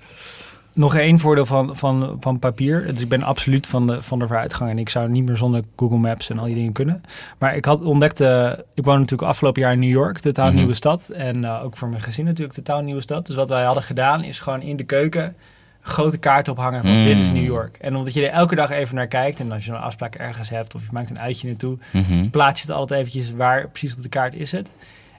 nog 0.74 0.96
één 0.96 1.18
voordeel 1.18 1.46
van, 1.46 1.76
van, 1.76 2.16
van 2.20 2.38
papier. 2.38 2.86
Dus 2.86 3.00
ik 3.00 3.08
ben 3.08 3.22
absoluut 3.22 3.66
van 3.66 3.86
de, 3.86 4.02
van 4.02 4.18
de 4.18 4.26
vooruitgang. 4.26 4.70
En 4.70 4.78
ik 4.78 4.88
zou 4.88 5.08
niet 5.08 5.24
meer 5.26 5.36
zonder 5.36 5.62
Google 5.76 5.98
Maps 5.98 6.30
en 6.30 6.38
al 6.38 6.44
die 6.44 6.54
dingen 6.54 6.72
kunnen. 6.72 7.02
Maar 7.38 7.56
ik 7.56 7.64
had 7.64 7.82
ontdekt... 7.84 8.20
eh, 8.20 8.52
ik 8.74 8.84
woon 8.84 8.98
natuurlijk 8.98 9.28
afgelopen 9.28 9.62
jaar 9.62 9.72
in 9.72 9.78
New 9.78 9.90
York. 9.90 10.18
Totaal 10.18 10.46
Mhm. 10.46 10.56
nieuwe 10.56 10.74
stad. 10.74 11.08
En 11.08 11.44
eh, 11.44 11.64
ook 11.64 11.76
voor 11.76 11.88
mijn 11.88 12.02
gezin 12.02 12.24
natuurlijk 12.24 12.52
totaal 12.56 12.80
nieuwe 12.82 13.00
stad. 13.00 13.26
Dus 13.26 13.34
wat 13.34 13.48
wij 13.48 13.64
hadden 13.64 13.82
gedaan 13.82 14.24
is 14.24 14.40
gewoon 14.40 14.62
in 14.62 14.76
de 14.76 14.84
keuken... 14.84 15.36
grote 15.82 16.18
kaart 16.18 16.48
ophangen 16.48 16.82
van 16.82 16.98
Mm. 16.98 17.04
dit 17.04 17.18
is 17.18 17.30
New 17.30 17.44
York. 17.44 17.76
En 17.80 17.96
omdat 17.96 18.14
je 18.14 18.26
er 18.26 18.32
elke 18.32 18.54
dag 18.54 18.70
even 18.70 18.94
naar 18.94 19.06
kijkt... 19.06 19.40
en 19.40 19.52
als 19.52 19.64
je 19.64 19.70
een 19.72 19.78
afspraak 19.78 20.14
ergens 20.14 20.48
hebt 20.50 20.74
of 20.74 20.80
je 20.82 20.88
maakt 20.92 21.10
een 21.10 21.18
uitje 21.18 21.46
naartoe... 21.48 21.78
Mhm. 21.90 22.28
plaats 22.30 22.60
je 22.60 22.66
het 22.66 22.76
altijd 22.76 23.00
eventjes 23.00 23.32
waar 23.32 23.68
precies 23.68 23.94
op 23.96 24.02
de 24.02 24.08
kaart 24.08 24.34
is 24.34 24.52
het. 24.52 24.72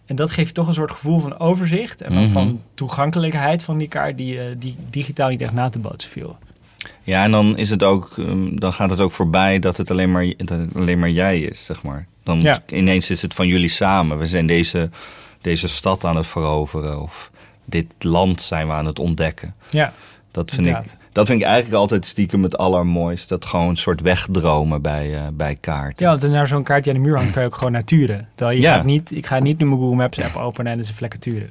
En 0.06 0.16
dat 0.16 0.32
geeft 0.32 0.48
je 0.48 0.54
toch 0.54 0.68
een 0.68 0.74
soort 0.74 0.92
gevoel 0.92 1.20
van 1.20 1.40
overzicht 1.40 2.02
en 2.02 2.12
ook 2.14 2.20
Mhm. 2.24 2.30
van 2.32 2.62
toegankelijkheid 2.74 3.64
van 3.64 3.78
die 3.78 3.88
kaart 3.88 4.18
die, 4.18 4.42
eh, 4.42 4.48
die 4.58 4.76
digitaal 4.90 5.30
niet 5.30 5.42
echt 5.42 5.54
na 5.54 5.70
te 5.70 5.80
bootsen 5.80 6.12
viel. 6.12 6.38
Ja, 7.04 7.24
en 7.24 7.32
dan 7.32 7.58
is 7.58 7.70
het 7.70 7.84
ook, 7.84 8.18
ehm, 8.18 8.56
dan 8.56 8.74
gaat 8.74 8.90
het 8.90 9.00
ook 9.00 9.12
voorbij 9.12 9.60
dat 9.60 9.78
het 9.78 9.92
alleen 9.92 10.12
maar, 10.12 10.34
dat 10.38 10.50
het 10.60 10.76
alleen 10.76 11.00
maar 11.00 11.10
jij 11.10 11.40
is, 11.40 11.66
zeg 11.66 11.84
maar. 11.84 12.08
Dan 12.24 12.40
Ja. 12.42 12.60
ineens 12.68 13.10
is 13.10 13.22
het 13.22 13.34
van 13.34 13.48
jullie 13.48 13.70
samen. 13.70 14.18
We 14.18 14.26
zijn 14.26 14.46
deze, 14.48 14.90
deze 15.42 15.68
stad 15.68 16.06
aan 16.06 16.16
het 16.16 16.28
veroveren 16.28 17.02
of 17.02 17.30
dit 17.66 17.86
land 18.00 18.42
zijn 18.42 18.68
we 18.68 18.74
aan 18.74 18.86
het 18.86 19.00
ontdekken. 19.00 19.54
Ja, 19.70 19.94
Dat 20.32 20.52
vind, 20.52 20.68
ik, 20.68 20.78
dat 21.12 21.28
vind 21.28 21.40
ik 21.42 21.46
eigenlijk 21.46 21.76
altijd 21.76 22.06
stiekem 22.06 22.44
het 22.44 22.58
allermooist. 22.58 23.30
Dat 23.30 23.46
gewoon 23.46 23.68
een 23.70 23.78
soort 23.78 24.02
wegdromen 24.02 24.82
bij, 24.82 25.16
eh, 25.16 25.22
bij 25.34 25.56
kaarten. 25.56 26.06
ja 26.06 26.18
want 26.18 26.32
naar 26.32 26.48
zo'n 26.48 26.64
kaartje 26.64 26.92
aan 26.92 26.98
de 26.98 27.04
muur 27.04 27.16
hangt 27.18 27.32
kan 27.32 27.42
je 27.42 27.48
ook 27.48 27.56
gewoon 27.56 27.72
naar 27.72 27.84
turen. 27.84 28.28
Terwijl 28.36 28.58
je 28.58 28.64
Ja. 28.64 28.76
gaat 28.76 28.86
niet, 28.86 29.12
ik 29.16 29.26
ga 29.26 29.40
niet 29.40 29.58
nu 29.60 29.66
mijn 29.66 29.80
Google 29.80 29.96
Maps 29.96 30.20
app 30.20 30.36
openen 30.36 30.72
en 30.72 30.78
dus 30.78 30.88
een 30.88 30.94
vlekken 30.94 31.20
turen. 31.20 31.50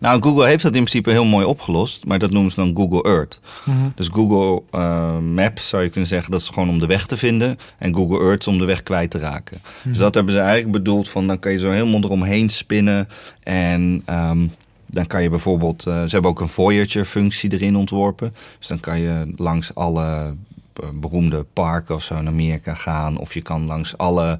Nou, 0.00 0.22
Google 0.22 0.46
heeft 0.46 0.62
dat 0.62 0.74
in 0.74 0.84
principe 0.84 1.10
heel 1.10 1.24
mooi 1.24 1.44
opgelost, 1.46 2.06
maar 2.06 2.18
dat 2.18 2.30
noemen 2.30 2.50
ze 2.50 2.56
dan 2.56 2.76
Google 2.76 3.02
Earth. 3.02 3.40
Mhm. 3.64 3.76
Dus 3.94 4.08
Google 4.12 4.62
eh, 4.70 5.18
Maps 5.18 5.68
zou 5.68 5.82
je 5.82 5.88
kunnen 5.88 6.08
zeggen, 6.08 6.30
dat 6.30 6.40
is 6.40 6.48
gewoon 6.48 6.68
om 6.68 6.78
de 6.78 6.86
weg 6.86 7.06
te 7.06 7.16
vinden. 7.16 7.58
En 7.78 7.94
Google 7.94 8.18
Earth 8.20 8.40
is 8.40 8.46
om 8.46 8.58
de 8.58 8.64
weg 8.64 8.82
kwijt 8.82 9.10
te 9.10 9.18
raken. 9.18 9.60
Dus 9.82 9.98
dat 9.98 10.14
hebben 10.14 10.34
ze 10.34 10.40
eigenlijk 10.40 10.72
bedoeld 10.72 11.08
van, 11.08 11.26
dan 11.26 11.38
kan 11.38 11.52
je 11.52 11.58
zo 11.58 11.70
helemaal 11.70 12.00
eromheen 12.02 12.48
spinnen. 12.48 13.08
En 13.42 14.02
ehm, 14.04 14.46
dan 14.90 15.06
kan 15.06 15.22
je 15.22 15.30
bijvoorbeeld, 15.30 15.86
eh, 15.86 15.94
ze 16.02 16.08
hebben 16.10 16.30
ook 16.30 16.40
een 16.40 16.48
Voyager-functie 16.48 17.52
erin 17.52 17.76
ontworpen. 17.76 18.34
Dus 18.58 18.66
dan 18.66 18.80
kan 18.80 19.00
je 19.00 19.26
langs 19.34 19.74
alle 19.74 20.34
eh, 20.74 20.88
beroemde 20.94 21.46
parken 21.52 21.94
of 21.94 22.02
zo 22.02 22.16
in 22.16 22.26
Amerika 22.26 22.74
gaan. 22.74 23.18
Of 23.18 23.34
je 23.34 23.42
kan 23.42 23.66
langs 23.66 23.96
alle 23.96 24.38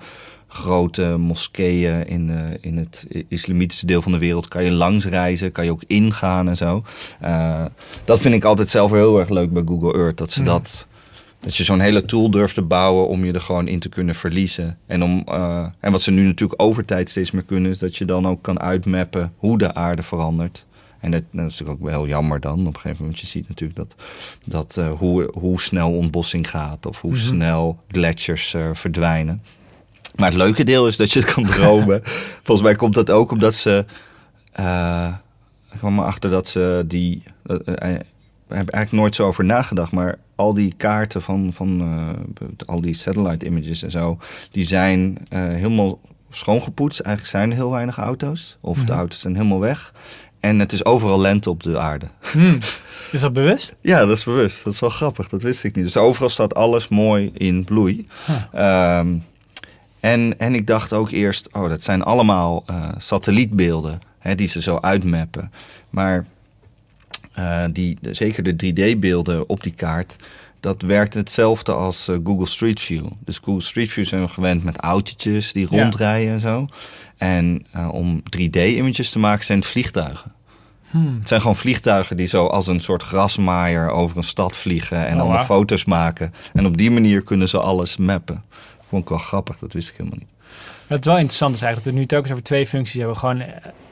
grote 0.48 1.16
moskeeën 1.18 2.06
in, 2.06 2.30
eh, 2.30 2.58
in 2.60 2.76
het 2.76 3.06
islamitische 3.28 3.86
deel 3.86 4.02
van 4.02 4.12
de 4.12 4.18
wereld 4.18 4.48
kan 4.48 4.64
je 4.64 4.70
langs 4.70 5.06
reizen, 5.06 5.52
kan 5.52 5.64
je 5.64 5.70
ook 5.70 5.84
ingaan 5.86 6.48
en 6.48 6.56
zo. 6.56 6.84
Dat 8.04 8.20
vind 8.20 8.34
ik 8.34 8.44
altijd 8.44 8.68
zelf 8.68 8.90
heel 8.90 9.18
erg 9.18 9.28
leuk 9.28 9.52
bij 9.52 9.62
Google 9.66 9.94
Earth. 9.94 10.18
Dat 10.18 10.30
ze 10.30 10.40
Mm. 10.40 10.46
dat. 10.46 10.86
Dat 11.40 11.56
je 11.56 11.64
zo'n 11.64 11.80
hele 11.80 12.04
tool 12.04 12.30
durft 12.30 12.54
te 12.54 12.62
bouwen 12.62 13.08
om 13.08 13.24
je 13.24 13.32
er 13.32 13.40
gewoon 13.40 13.68
in 13.68 13.78
te 13.78 13.88
kunnen 13.88 14.14
verliezen. 14.14 14.78
En, 14.86 15.02
om, 15.02 15.22
eh, 15.26 15.66
en 15.80 15.92
wat 15.92 16.02
ze 16.02 16.10
nu 16.10 16.24
natuurlijk 16.26 16.62
over 16.62 16.84
tijd 16.84 17.10
steeds 17.10 17.30
meer 17.30 17.42
kunnen, 17.42 17.70
is 17.70 17.78
dat 17.78 17.96
je 17.96 18.04
dan 18.04 18.26
ook 18.26 18.42
kan 18.42 18.60
uitmappen 18.60 19.32
hoe 19.36 19.58
de 19.58 19.74
aarde 19.74 20.02
verandert. 20.02 20.66
En 21.00 21.10
dat, 21.10 21.22
dat 21.32 21.46
is 21.46 21.58
natuurlijk 21.58 21.70
ook 21.80 21.86
wel 21.90 21.98
heel 21.98 22.08
jammer 22.08 22.40
dan. 22.40 22.60
Op 22.60 22.66
een 22.74 22.80
gegeven 22.80 22.96
moment, 23.00 23.20
je 23.20 23.26
ziet 23.26 23.48
natuurlijk 23.48 23.78
dat, 23.78 23.96
dat 24.46 24.76
eh, 24.76 24.92
hoe, 24.92 25.30
hoe 25.38 25.60
snel 25.60 25.92
ontbossing 25.92 26.50
gaat 26.50 26.86
of 26.86 27.00
hoe 27.00 27.10
Mhm. 27.12 27.20
snel 27.20 27.78
gletsjers 27.88 28.54
eh, 28.54 28.68
verdwijnen. 28.72 29.42
Maar 30.16 30.28
het 30.28 30.38
leuke 30.38 30.64
deel 30.64 30.86
is 30.86 30.96
dat 30.96 31.12
je 31.12 31.20
het 31.20 31.32
kan 31.32 31.44
dromen. 31.44 32.00
Volgens 32.42 32.66
mij 32.66 32.76
komt 32.76 32.94
dat 32.94 33.10
ook 33.10 33.30
omdat 33.30 33.54
ze. 33.54 33.84
ik 35.72 35.78
kwam 35.78 35.98
erachter 35.98 36.30
dat 36.30 36.48
ze 36.48 36.84
die. 36.86 37.22
Hebben 38.56 38.74
eigenlijk 38.74 39.02
nooit 39.02 39.14
zo 39.14 39.26
over 39.26 39.44
nagedacht, 39.44 39.92
maar 39.92 40.18
al 40.34 40.54
die 40.54 40.74
kaarten 40.76 41.22
van, 41.22 41.50
van 41.52 41.80
eh, 41.80 42.48
al 42.66 42.80
die 42.80 42.94
satellite 42.94 43.46
images 43.46 43.82
en 43.82 43.90
zo, 43.90 44.18
die 44.50 44.64
zijn 44.64 45.18
eh, 45.28 45.40
helemaal 45.40 46.00
schoongepoetst. 46.30 47.00
Eigenlijk 47.00 47.36
zijn 47.36 47.50
er 47.50 47.56
heel 47.56 47.70
weinig 47.70 47.96
auto's, 47.98 48.58
of 48.60 48.78
de 48.78 48.84
Mhm. 48.84 48.92
auto's 48.92 49.20
zijn 49.20 49.34
helemaal 49.36 49.60
weg. 49.60 49.92
En 50.40 50.58
het 50.58 50.72
is 50.72 50.84
overal 50.84 51.20
lente 51.20 51.50
op 51.50 51.62
de 51.62 51.78
aarde. 51.78 52.06
Hmm. 52.32 52.58
Is 53.12 53.20
dat 53.20 53.32
bewust? 53.32 53.74
Ja, 53.80 53.98
dat 53.98 54.16
is 54.16 54.24
bewust. 54.24 54.64
Dat 54.64 54.72
is 54.72 54.80
wel 54.80 54.90
grappig. 54.90 55.28
Dat 55.28 55.42
wist 55.42 55.64
ik 55.64 55.74
niet. 55.74 55.84
Dus 55.84 55.96
overal 55.96 56.28
staat 56.28 56.54
alles 56.54 56.88
mooi 56.88 57.30
in 57.34 57.64
bloei. 57.64 58.06
Huh. 58.26 58.36
Ehm, 58.52 59.14
en, 60.00 60.38
en 60.38 60.54
ik 60.54 60.66
dacht 60.66 60.92
ook 60.92 61.10
eerst, 61.10 61.48
oh, 61.52 61.68
dat 61.68 61.82
zijn 61.82 62.02
allemaal 62.02 62.62
eh, 62.66 62.88
satellietbeelden 62.98 64.00
hè, 64.18 64.34
die 64.34 64.48
ze 64.48 64.62
zo 64.62 64.78
uitmappen. 64.80 65.52
Maar 65.90 66.26
eh, 67.32 67.64
die, 67.72 67.98
zeker 68.02 68.42
de 68.42 68.72
3D-beelden 68.72 69.48
op 69.48 69.62
die 69.62 69.74
kaart, 69.74 70.16
dat 70.60 70.82
werkt 70.82 71.14
hetzelfde 71.14 71.72
als 71.72 72.08
eh, 72.08 72.16
Google 72.24 72.46
Street 72.46 72.80
View. 72.80 73.06
Dus 73.24 73.38
Google 73.38 73.62
Street 73.62 73.90
View 73.90 74.04
zijn 74.06 74.22
we 74.22 74.28
gewend 74.28 74.64
met 74.64 74.76
autootjes 74.76 75.52
die 75.52 75.66
Ja. 75.70 75.82
rondrijden 75.82 76.32
en 76.32 76.40
zo. 76.40 76.66
En 77.16 77.66
eh, 77.72 77.88
om 77.94 78.22
3D-images 78.36 79.10
te 79.10 79.18
maken 79.18 79.44
zijn 79.44 79.58
het 79.58 79.66
vliegtuigen. 79.68 80.32
Hmm. 80.90 81.16
Het 81.18 81.28
zijn 81.28 81.40
gewoon 81.40 81.56
vliegtuigen 81.56 82.16
die 82.16 82.26
zo 82.26 82.46
als 82.46 82.66
een 82.66 82.80
soort 82.80 83.02
grasmaaier 83.02 83.90
over 83.90 84.16
een 84.16 84.22
stad 84.22 84.56
vliegen 84.56 85.06
en 85.06 85.14
Oh, 85.14 85.20
allemaal 85.20 85.44
foto's 85.44 85.84
maken. 85.84 86.32
En 86.52 86.66
op 86.66 86.76
die 86.76 86.90
manier 86.90 87.22
kunnen 87.22 87.48
ze 87.48 87.60
alles 87.60 87.96
mappen. 87.96 88.42
Vond 88.88 89.02
ik 89.02 89.08
wel 89.08 89.18
grappig, 89.18 89.58
dat 89.58 89.72
wist 89.72 89.88
ik 89.88 89.94
helemaal 89.96 90.18
niet. 90.18 90.28
Wat 90.86 91.04
wel 91.04 91.14
interessant 91.16 91.54
is 91.54 91.62
eigenlijk 91.62 91.84
dat 91.84 91.94
we 91.94 92.00
nu 92.00 92.06
telkens 92.06 92.32
over 92.32 92.44
twee 92.44 92.66
functies 92.66 92.98
hebben. 92.98 93.16
Gewoon 93.16 93.42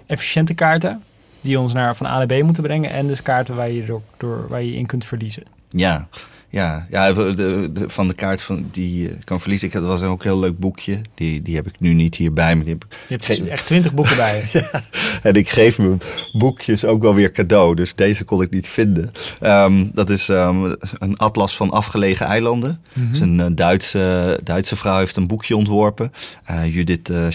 efficiënte 0.06 0.54
kaarten 0.54 1.02
die 1.40 1.58
ons 1.58 1.72
naar 1.72 1.96
van 1.96 2.06
A 2.06 2.16
naar 2.16 2.26
B 2.26 2.42
moeten 2.42 2.62
brengen. 2.62 2.90
En 2.90 3.06
dus 3.06 3.22
kaarten 3.22 3.56
waar 3.56 3.70
je, 3.70 3.84
door, 3.84 4.02
door, 4.16 4.48
waar 4.48 4.62
je 4.62 4.74
in 4.74 4.86
kunt 4.86 5.04
verliezen. 5.04 5.42
Ja, 5.68 6.08
ja, 6.50 6.86
ja 6.90 7.12
de, 7.12 7.34
de- 7.34 7.68
de- 7.72 7.88
van 7.88 8.08
de 8.08 8.14
kaart 8.14 8.42
van, 8.42 8.68
die 8.70 9.02
je 9.02 9.16
kan 9.24 9.40
verliezen. 9.40 9.66
Ik, 9.68 9.74
dat 9.74 9.82
was 9.84 10.02
ook 10.02 10.22
een 10.24 10.30
heel 10.30 10.38
leuk 10.38 10.58
boekje. 10.58 11.00
Die, 11.14 11.42
die 11.42 11.56
heb 11.56 11.66
ik 11.66 11.80
nu 11.80 11.92
niet 11.92 12.14
hierbij, 12.14 12.54
maar 12.56 12.64
die 12.64 12.74
heb 12.74 12.84
Je 13.08 13.34
hebt 13.34 13.46
echt 13.46 13.66
twintig 13.66 13.94
boeken 13.94 14.16
bij. 14.16 14.44
En 15.22 15.34
ik 15.34 15.48
geef 15.48 15.78
mijn 15.78 16.00
boekjes 16.32 16.84
ook 16.84 17.02
wel 17.02 17.14
weer 17.14 17.30
cadeau. 17.32 17.74
Dus 17.74 17.94
deze 17.94 18.24
kon 18.24 18.42
ik 18.42 18.50
niet 18.50 18.66
vinden. 18.68 19.12
Ehm, 19.40 19.86
dat 19.92 20.10
is 20.10 20.28
ehm, 20.28 20.72
een 20.98 21.16
atlas 21.16 21.56
van 21.56 21.70
afgelegen 21.70 22.26
eilanden. 22.26 22.82
Mhm. 22.92 23.08
Dus 23.08 23.20
een 23.20 23.40
eh, 23.40 23.46
Duitse, 23.52 24.40
Duitse 24.44 24.76
vrouw 24.76 24.98
heeft 24.98 25.16
een 25.16 25.26
boekje 25.26 25.56
ontworpen. 25.56 26.12
eh, 26.44 26.74
Judith 26.74 27.08
uh. 27.08 27.26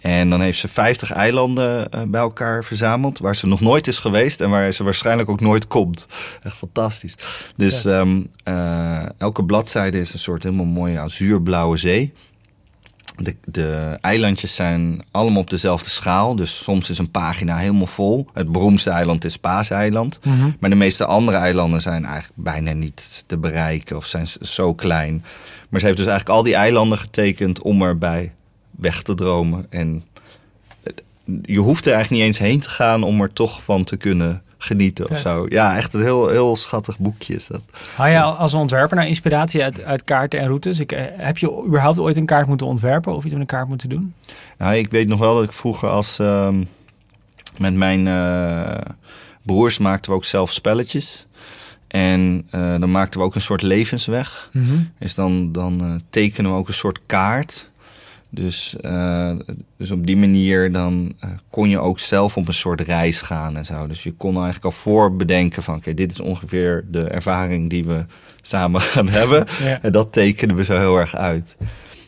En 0.00 0.30
dan 0.30 0.40
heeft 0.40 0.58
ze 0.58 0.68
50 0.68 1.12
eilanden 1.12 1.90
eh, 1.90 2.00
bij 2.06 2.20
elkaar 2.20 2.64
verzameld. 2.64 3.18
Waar 3.18 3.36
ze 3.36 3.46
nog 3.46 3.60
nooit 3.60 3.86
is 3.86 3.98
geweest. 3.98 4.40
En 4.40 4.50
waar 4.50 4.72
ze 4.72 4.84
waarschijnlijk 4.84 5.28
ook 5.30 5.40
nooit 5.40 5.66
komt. 5.66 6.06
Echt 6.42 6.56
fantastisch. 6.56 7.14
Dus. 7.56 7.84
Ehm, 7.98 8.22
eh, 8.44 9.06
elke 9.18 9.44
bladzijde 9.44 10.00
is 10.00 10.12
een 10.12 10.18
soort 10.18 10.42
helemaal 10.42 10.64
mooie 10.64 10.98
azuurblauwe 10.98 11.76
zee. 11.76 12.12
De, 13.16 13.36
de 13.44 13.98
eilandjes 14.00 14.54
zijn 14.54 15.04
allemaal 15.10 15.40
op 15.40 15.50
dezelfde 15.50 15.90
schaal. 15.90 16.36
Dus 16.36 16.62
soms 16.62 16.90
is 16.90 16.98
een 16.98 17.10
pagina 17.10 17.56
helemaal 17.56 17.86
vol. 17.86 18.26
Het 18.32 18.52
beroemdste 18.52 18.90
eiland 18.90 19.24
is 19.24 19.36
Paaseiland. 19.36 20.18
Mhm. 20.24 20.50
Maar 20.60 20.70
de 20.70 20.76
meeste 20.76 21.06
andere 21.06 21.36
eilanden 21.36 21.82
zijn 21.82 22.04
eigenlijk 22.04 22.42
bijna 22.42 22.72
niet 22.72 23.24
te 23.26 23.36
bereiken 23.36 23.96
of 23.96 24.06
zijn 24.06 24.26
zo 24.40 24.74
klein. 24.74 25.24
Maar 25.68 25.80
ze 25.80 25.86
heeft 25.86 25.98
dus 25.98 26.06
eigenlijk 26.06 26.38
al 26.38 26.44
die 26.44 26.54
eilanden 26.54 26.98
getekend 26.98 27.62
om 27.62 27.82
erbij 27.82 28.34
weg 28.70 29.02
te 29.02 29.14
dromen. 29.14 29.66
En 29.70 30.04
je 31.42 31.58
hoeft 31.58 31.86
er 31.86 31.92
eigenlijk 31.92 32.22
niet 32.22 32.32
eens 32.32 32.48
heen 32.48 32.60
te 32.60 32.70
gaan 32.70 33.02
om 33.02 33.20
er 33.20 33.32
toch 33.32 33.62
van 33.62 33.84
te 33.84 33.96
kunnen 33.96 34.42
genieten 34.58 35.10
of 35.10 35.18
zo. 35.18 35.46
Ja, 35.48 35.76
echt 35.76 35.94
een 35.94 36.02
heel, 36.02 36.28
heel 36.28 36.56
schattig 36.56 36.98
boekje 36.98 37.34
is 37.34 37.46
dat. 37.46 37.62
Haal 37.96 38.06
je 38.06 38.20
als 38.20 38.54
ontwerper 38.54 38.96
naar 38.96 39.08
inspiratie 39.08 39.62
uit, 39.62 39.82
uit 39.82 40.04
kaarten 40.04 40.40
en 40.40 40.46
routes? 40.46 40.78
Ik, 40.78 40.92
eh, 40.92 41.04
heb 41.16 41.38
je 41.38 41.64
überhaupt 41.66 41.98
ooit 41.98 42.16
een 42.16 42.26
kaart 42.26 42.46
moeten 42.46 42.66
ontwerpen 42.66 43.14
of 43.14 43.24
iets 43.24 43.32
met 43.32 43.40
een 43.40 43.46
kaart 43.46 43.68
moeten 43.68 43.88
doen? 43.88 44.14
Nou, 44.58 44.74
ik 44.74 44.90
weet 44.90 45.08
nog 45.08 45.18
wel 45.18 45.34
dat 45.34 45.44
ik 45.44 45.52
vroeger 45.52 45.88
als 45.88 46.18
ehm, 46.18 46.64
met 47.58 47.74
mijn 47.74 48.06
eh, 48.06 48.92
broers 49.42 49.78
maakten 49.78 50.10
we 50.10 50.16
ook 50.16 50.24
zelf 50.24 50.52
spelletjes. 50.52 51.26
En 51.88 52.46
eh, 52.50 52.60
dan 52.60 52.90
maakten 52.90 53.20
we 53.20 53.26
ook 53.26 53.34
een 53.34 53.40
soort 53.40 53.62
levensweg. 53.62 54.50
Dus 54.98 55.14
dan, 55.14 55.52
dan 55.52 56.02
tekenen 56.10 56.50
we 56.50 56.56
ook 56.56 56.68
een 56.68 56.74
soort 56.74 57.00
kaart. 57.06 57.70
Dus, 58.36 58.76
eh, 58.80 59.32
dus 59.76 59.90
op 59.90 60.06
die 60.06 60.16
manier 60.16 60.72
dan 60.72 61.12
eh, 61.20 61.30
kon 61.50 61.68
je 61.68 61.78
ook 61.78 61.98
zelf 61.98 62.36
op 62.36 62.48
een 62.48 62.54
soort 62.54 62.80
reis 62.80 63.22
gaan 63.22 63.56
en 63.56 63.64
zo. 63.64 63.86
Dus 63.86 64.02
je 64.02 64.12
kon 64.12 64.34
eigenlijk 64.34 64.64
al 64.64 64.70
voorbedenken 64.70 65.62
van... 65.62 65.74
oké, 65.76 65.94
dit 65.94 66.10
is 66.10 66.20
ongeveer 66.20 66.84
de 66.90 67.04
ervaring 67.04 67.70
die 67.70 67.84
we 67.84 68.04
samen 68.40 68.80
gaan 68.92 69.08
hebben. 69.08 69.44
Ja. 69.64 69.78
En 69.82 69.92
dat 69.92 70.12
tekenen 70.12 70.56
we 70.56 70.64
zo 70.64 70.76
heel 70.78 70.96
erg 70.96 71.16
uit. 71.16 71.56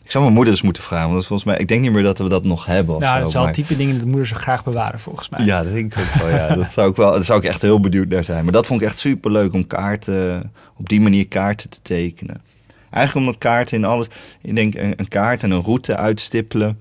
Ik 0.04 0.10
zou 0.14 0.24
mijn 0.24 0.36
moeder 0.36 0.54
eens 0.54 0.62
moeten 0.62 0.82
vragen. 0.82 1.10
Want 1.10 1.26
volgens 1.26 1.48
mij, 1.48 1.58
ik 1.58 1.68
denk 1.68 1.80
niet 1.82 1.92
meer 1.92 2.02
dat 2.02 2.18
we 2.18 2.28
dat 2.28 2.44
nog 2.44 2.66
hebben. 2.66 3.00
Nou, 3.00 3.16
zo, 3.16 3.20
dat 3.22 3.30
zijn 3.30 3.38
al 3.44 3.48
maar- 3.48 3.58
type 3.58 3.76
dingen 3.76 3.98
dat 3.98 4.06
moeders 4.06 4.30
graag 4.30 4.64
bewaren 4.64 4.98
volgens 4.98 5.28
mij. 5.28 5.44
ja, 5.44 5.62
dat 5.62 5.72
denk 5.72 5.94
ik 5.94 5.98
ook 6.00 6.22
wel. 6.22 6.28
Ja. 6.36 6.54
Dat 6.54 6.72
zou 6.72 6.90
ik 6.90 6.96
wel. 6.96 7.12
Daar 7.12 7.24
zou 7.24 7.38
ik 7.38 7.44
echt 7.44 7.62
heel 7.62 7.80
benieuwd 7.80 8.08
naar 8.08 8.24
zijn. 8.24 8.44
Maar 8.44 8.52
dat 8.52 8.66
vond 8.66 8.80
ik 8.80 8.86
echt 8.86 8.98
super 8.98 9.30
leuk 9.32 9.52
om 9.52 9.66
kaarten 9.66 10.52
op 10.76 10.88
die 10.88 11.00
manier 11.00 11.28
kaarten 11.28 11.70
te 11.70 11.78
tekenen. 11.82 12.40
Eigenlijk 12.90 13.26
omdat 13.26 13.42
kaarten 13.42 13.76
in 13.76 13.84
alles. 13.84 14.06
Ik 14.42 14.54
denk 14.54 14.74
een, 14.74 14.92
een 14.96 15.08
kaart 15.08 15.42
en 15.42 15.50
een 15.50 15.62
route 15.62 15.96
uitstippelen. 15.96 16.78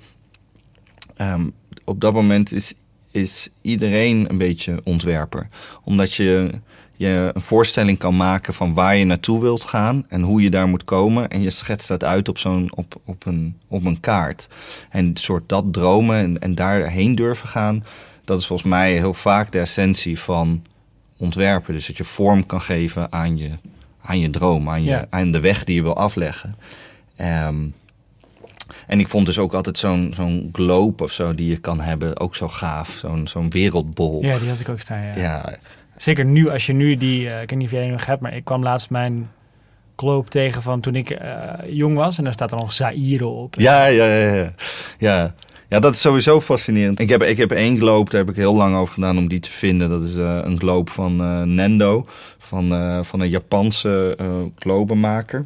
Ehm, 1.15 1.49
op 1.85 2.01
dat 2.01 2.13
moment 2.13 2.53
is, 2.53 2.73
is 3.11 3.49
iedereen 3.61 4.29
een 4.29 4.37
beetje 4.37 4.81
ontwerper. 4.83 5.47
Omdat 5.83 6.13
je, 6.13 6.49
je 6.95 7.31
een 7.33 7.41
voorstelling 7.41 7.97
kan 7.97 8.17
maken 8.17 8.53
van 8.53 8.73
waar 8.73 8.95
je 8.95 9.05
naartoe 9.05 9.41
wilt 9.41 9.63
gaan 9.63 10.05
en 10.09 10.21
hoe 10.21 10.41
je 10.41 10.49
daar 10.49 10.67
moet 10.67 10.83
komen. 10.83 11.29
En 11.29 11.41
je 11.41 11.49
schetst 11.49 11.87
dat 11.87 12.03
uit 12.03 12.29
op, 12.29 12.37
zo'n, 12.37 12.71
op, 12.75 13.01
op, 13.05 13.25
een, 13.25 13.57
op 13.67 13.85
een 13.85 13.99
kaart. 13.99 14.47
En 14.89 15.11
soort 15.13 15.49
dat 15.49 15.73
dromen 15.73 16.17
en, 16.17 16.39
en 16.39 16.55
daarheen 16.55 17.15
durven 17.15 17.47
gaan, 17.47 17.83
dat 18.23 18.39
is 18.39 18.47
volgens 18.47 18.69
mij 18.69 18.93
heel 18.93 19.13
vaak 19.13 19.51
de 19.51 19.59
essentie 19.59 20.19
van 20.19 20.63
ontwerpen. 21.17 21.73
Dus 21.73 21.87
dat 21.87 21.97
je 21.97 22.03
vorm 22.03 22.45
kan 22.45 22.61
geven 22.61 23.11
aan 23.11 23.37
je, 23.37 23.49
aan 24.07 24.19
je 24.19 24.29
droom, 24.29 24.69
aan, 24.69 24.83
je, 24.83 24.89
Ja. 24.89 25.05
aan 25.09 25.31
de 25.31 25.39
weg 25.39 25.63
die 25.63 25.75
je 25.75 25.81
wil 25.81 25.95
afleggen. 25.97 26.55
Ehm, 27.15 27.65
en 28.87 28.99
ik 28.99 29.07
vond 29.07 29.25
dus 29.25 29.39
ook 29.39 29.53
altijd 29.53 29.77
zo'n 29.77 30.11
zo'n 30.15 30.49
globe 30.51 31.03
of 31.03 31.11
zo 31.11 31.33
die 31.33 31.47
je 31.47 31.57
kan 31.57 31.79
hebben 31.81 32.19
ook 32.19 32.35
zo 32.35 32.47
gaaf. 32.47 32.89
Zo'n 32.89 33.27
zo'n 33.27 33.49
wereldbol. 33.49 34.23
Ja, 34.23 34.37
die 34.37 34.49
had 34.49 34.59
ik 34.59 34.69
ook 34.69 34.79
staan. 34.79 35.01
Ja. 35.03 35.15
ja, 35.15 35.57
Zeker 35.95 36.25
nu, 36.25 36.49
als 36.49 36.65
je 36.65 36.73
nu 36.73 36.95
die, 36.95 37.29
eh, 37.29 37.41
ik 37.41 37.49
weet 37.49 37.59
niet 37.59 37.67
of 37.67 37.73
jij 37.73 37.81
die 37.81 37.91
nog 37.91 38.05
hebt, 38.05 38.21
maar 38.21 38.35
ik 38.35 38.45
kwam 38.45 38.63
laatst 38.63 38.89
mijn 38.89 39.29
globe 39.95 40.29
tegen 40.29 40.61
van 40.61 40.79
toen 40.79 40.95
ik 40.95 41.09
eh, 41.09 41.53
jong 41.69 41.95
was. 41.95 42.17
En 42.17 42.23
daar 42.23 42.33
staat 42.33 42.51
er 42.51 42.57
nog 42.57 42.71
Zaire 42.73 43.25
op. 43.25 43.55
Ja, 43.55 43.85
ja, 43.85 44.05
ja, 44.05 44.33
ja. 44.35 44.51
ja. 44.97 45.33
Ja, 45.69 45.79
dat 45.79 45.93
is 45.93 46.01
sowieso 46.01 46.41
fascinerend. 46.41 46.99
Ik 46.99 47.09
heb, 47.09 47.23
ik 47.23 47.37
heb 47.37 47.51
één 47.51 47.77
globe, 47.77 48.09
daar 48.09 48.19
heb 48.19 48.29
ik 48.29 48.35
heel 48.35 48.55
lang 48.55 48.75
over 48.75 48.93
gedaan 48.93 49.17
om 49.17 49.27
die 49.27 49.39
te 49.39 49.51
vinden. 49.51 49.89
Dat 49.89 50.03
is 50.03 50.15
eh, 50.17 50.39
een 50.43 50.59
globe 50.59 50.91
van 50.91 51.21
eh, 51.21 51.41
Nendo, 51.41 52.05
van, 52.37 52.73
eh, 52.73 53.03
van 53.03 53.19
een 53.19 53.29
Japanse 53.29 54.17
globemaker. 54.55 55.45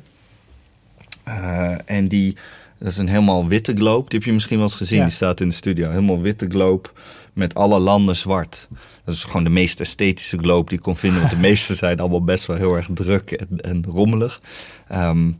Eh, 1.23 1.75
en 1.85 2.07
die, 2.07 2.35
dat 2.79 2.87
is 2.91 2.97
een 2.97 3.07
helemaal 3.07 3.47
witte 3.47 3.73
globe. 3.75 4.09
Die 4.09 4.17
heb 4.19 4.27
je 4.27 4.33
misschien 4.33 4.57
wel 4.57 4.65
eens 4.65 4.75
gezien, 4.75 4.97
Ja. 4.97 5.03
die 5.05 5.13
staat 5.13 5.39
in 5.39 5.49
de 5.49 5.55
studio. 5.55 5.89
Helemaal 5.89 6.21
witte 6.21 6.45
globe 6.49 6.89
met 7.33 7.53
alle 7.55 7.79
landen 7.79 8.15
zwart. 8.15 8.67
Dat 9.05 9.13
is 9.15 9.23
gewoon 9.23 9.43
de 9.43 9.49
meest 9.49 9.79
esthetische 9.79 10.37
globe 10.37 10.69
die 10.69 10.77
ik 10.77 10.83
kon 10.83 10.95
vinden. 10.95 11.19
Want 11.19 11.31
de 11.31 11.37
meeste 11.49 11.75
zijn 11.75 11.99
allemaal 11.99 12.23
best 12.23 12.45
wel 12.45 12.57
heel 12.57 12.75
erg 12.75 12.87
druk 12.93 13.31
en, 13.31 13.61
en 13.61 13.85
rommelig. 13.89 14.41
Ehm, 14.87 15.31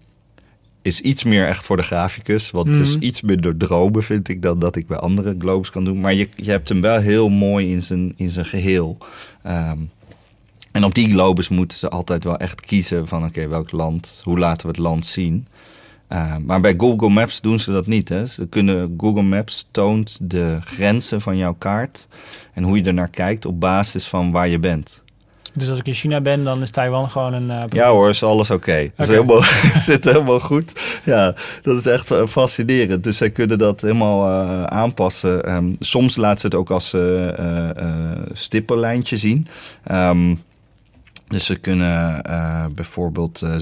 is 0.81 0.99
iets 0.99 1.23
meer 1.23 1.47
echt 1.47 1.65
voor 1.65 1.77
de 1.77 1.83
graficus. 1.83 2.51
Want 2.51 2.67
het 2.67 2.85
is 2.85 2.95
Mhm. 2.95 3.03
iets 3.03 3.21
minder 3.21 3.57
dromen, 3.57 4.03
vind 4.03 4.27
ik, 4.29 4.41
dan 4.41 4.59
dat 4.59 4.75
ik 4.75 4.87
bij 4.87 4.97
andere 4.97 5.35
globes 5.39 5.69
kan 5.69 5.83
doen. 5.85 5.99
Maar 5.99 6.13
je, 6.13 6.29
je 6.35 6.49
hebt 6.51 6.69
hem 6.69 6.81
wel 6.81 6.99
heel 6.99 7.29
mooi 7.29 7.71
in 7.71 7.81
zijn, 7.81 8.13
in 8.15 8.29
zijn 8.29 8.45
geheel. 8.45 8.97
Ehm, 9.43 9.77
en 10.71 10.83
op 10.83 10.93
die 10.95 11.09
globes 11.09 11.49
moeten 11.49 11.77
ze 11.77 11.89
altijd 11.89 12.23
wel 12.23 12.37
echt 12.37 12.61
kiezen 12.61 13.07
van... 13.07 13.25
oké, 13.25 13.47
welk 13.47 13.71
land, 13.71 14.21
hoe 14.23 14.39
laten 14.39 14.61
we 14.61 14.67
het 14.71 14.81
land 14.81 15.05
zien? 15.05 15.47
Uh, 16.09 16.35
maar 16.37 16.61
bij 16.61 16.73
Google 16.77 17.09
Maps 17.09 17.41
doen 17.41 17.59
ze 17.59 17.71
dat 17.71 17.87
niet. 17.87 18.09
Hè? 18.09 18.25
Ze 18.25 18.47
kunnen, 18.47 18.93
Google 18.97 19.21
Maps 19.21 19.67
toont 19.71 20.17
de 20.21 20.57
grenzen 20.63 21.21
van 21.21 21.37
jouw 21.37 21.53
kaart... 21.53 22.07
en 22.53 22.63
hoe 22.63 22.77
je 22.77 22.83
er 22.83 22.93
naar 22.93 23.09
kijkt 23.09 23.45
op 23.45 23.59
basis 23.59 24.05
van 24.07 24.31
waar 24.31 24.47
je 24.47 24.59
bent. 24.59 25.03
Dus 25.53 25.69
als 25.69 25.79
ik 25.79 25.87
in 25.87 25.93
China 25.93 26.21
ben, 26.21 26.43
dan 26.43 26.61
is 26.61 26.69
Taiwan 26.69 27.09
gewoon 27.09 27.33
een... 27.33 27.49
uh, 27.49 27.63
ja 27.69 27.89
hoor, 27.89 28.09
is 28.09 28.23
alles 28.23 28.49
oké. 28.49 28.69
Okay. 28.69 28.91
Okay. 28.97 29.15
Helemaal, 29.15 29.41
het 29.73 29.83
zit 29.83 30.03
helemaal 30.03 30.39
goed. 30.39 30.79
Ja, 31.03 31.33
dat 31.61 31.77
is 31.77 31.85
echt 31.85 32.11
uh, 32.11 32.25
fascinerend. 32.25 33.03
Dus 33.03 33.17
zij 33.17 33.29
kunnen 33.29 33.57
dat 33.57 33.81
helemaal 33.81 34.29
uh, 34.29 34.63
aanpassen. 34.63 35.53
Um, 35.53 35.75
soms 35.79 36.15
laat 36.15 36.39
ze 36.39 36.45
het 36.45 36.55
ook 36.55 36.69
als 36.69 36.95
stippenlijntje 38.33 39.17
zien. 39.17 39.47
Um, 39.91 40.43
dus 41.31 41.45
ze 41.45 41.55
kunnen 41.55 42.23
uh, 42.29 42.65
bijvoorbeeld. 42.75 43.41
Uh, 43.43 43.55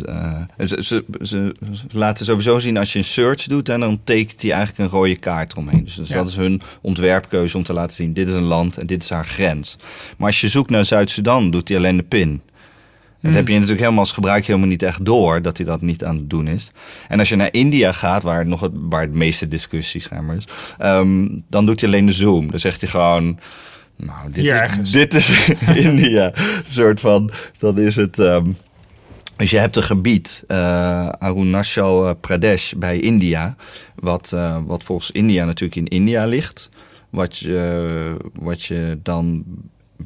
ze, 0.58 0.84
ze, 0.84 1.06
ze, 1.22 1.56
laten 1.92 2.26
sowieso 2.26 2.60
zien 2.60 2.78
als 2.78 2.94
je 2.94 3.00
een 3.00 3.06
search 3.06 3.44
doet. 3.44 3.70
En 3.70 3.80
dan 3.80 4.00
tekent 4.04 4.42
hij 4.42 4.52
eigenlijk 4.52 4.80
een 4.80 5.00
rode 5.00 5.16
kaart 5.16 5.52
eromheen. 5.52 5.84
Dus, 5.84 5.96
dus 5.96 6.10
ja. 6.10 6.16
dat 6.16 6.28
is 6.28 6.36
hun 6.36 6.62
ontwerpkeuze 6.82 7.58
om 7.58 7.64
te 7.64 7.74
laten 7.74 7.96
zien: 7.96 8.14
dit 8.14 8.28
is 8.28 8.34
een 8.34 8.44
land 8.44 8.78
en 8.78 8.88
dit 8.88 9.04
is 9.04 9.10
haar 9.10 9.26
grens. 9.26 9.76
Maar 10.18 10.28
als 10.28 10.42
je 10.42 10.48
zoekt 10.48 10.70
naar 10.70 10.86
Zuid-Sudan, 10.86 11.52
doet 11.52 11.68
hij 11.68 11.78
alleen 11.78 11.98
de 11.98 12.04
pin. 12.04 12.42
En 13.22 13.30
dat 13.30 13.34
heb 13.34 13.48
je 13.48 13.54
natuurlijk 13.54 13.80
helemaal 13.80 14.00
als 14.00 14.12
gebruik 14.12 14.46
helemaal 14.46 14.68
niet 14.68 14.84
echt 14.84 15.06
door 15.06 15.42
dat 15.42 15.58
hij 15.58 15.66
dat 15.66 15.82
niet 15.82 16.04
aan 16.04 16.16
het 16.16 16.30
doen 16.30 16.48
is. 16.48 16.72
En 17.08 17.20
als 17.20 17.30
je 17.30 17.36
naar 17.36 17.54
India 17.54 17.92
gaat, 17.92 18.24
waar, 18.24 18.46
nog 18.46 18.60
het, 18.62 18.72
waar 18.74 19.02
het 19.02 19.14
meeste 19.14 19.48
discussie 19.48 20.02
schijnbaar 20.02 20.36
is, 20.36 20.48
um, 20.82 21.44
dan 21.50 21.66
doet 21.66 21.80
hij 21.80 21.90
alleen 21.90 22.06
de 22.06 22.12
zoom. 22.12 22.50
Dan 22.52 22.60
zegt 22.60 22.82
hij 22.82 22.90
gewoon. 22.90 23.40
Nou, 24.06 24.32
dit 24.32 24.46
is, 24.46 24.92
dit 24.92 25.14
is 25.14 25.50
India. 25.88 26.32
Een 26.36 26.64
soort 26.68 27.00
van, 27.00 27.32
dan 27.58 27.80
is 27.80 27.96
het... 27.96 28.18
Um, 28.18 28.58
dus 29.36 29.50
je 29.50 29.58
hebt 29.58 29.76
een 29.76 29.84
gebied, 29.84 30.44
uh, 30.48 31.10
Arunachal 31.10 32.16
Pradesh 32.16 32.74
bij 32.74 33.00
India... 33.00 33.56
Wat, 33.96 34.32
uh, 34.34 34.58
wat 34.66 34.84
volgens 34.84 35.12
India 35.12 35.46
natuurlijk 35.46 35.76
in 35.76 35.88
India 35.88 36.26
ligt. 36.26 36.70
Wat 37.10 37.38
je, 37.38 38.18
wat 38.34 38.64
je 38.64 39.00
dan 39.04 39.44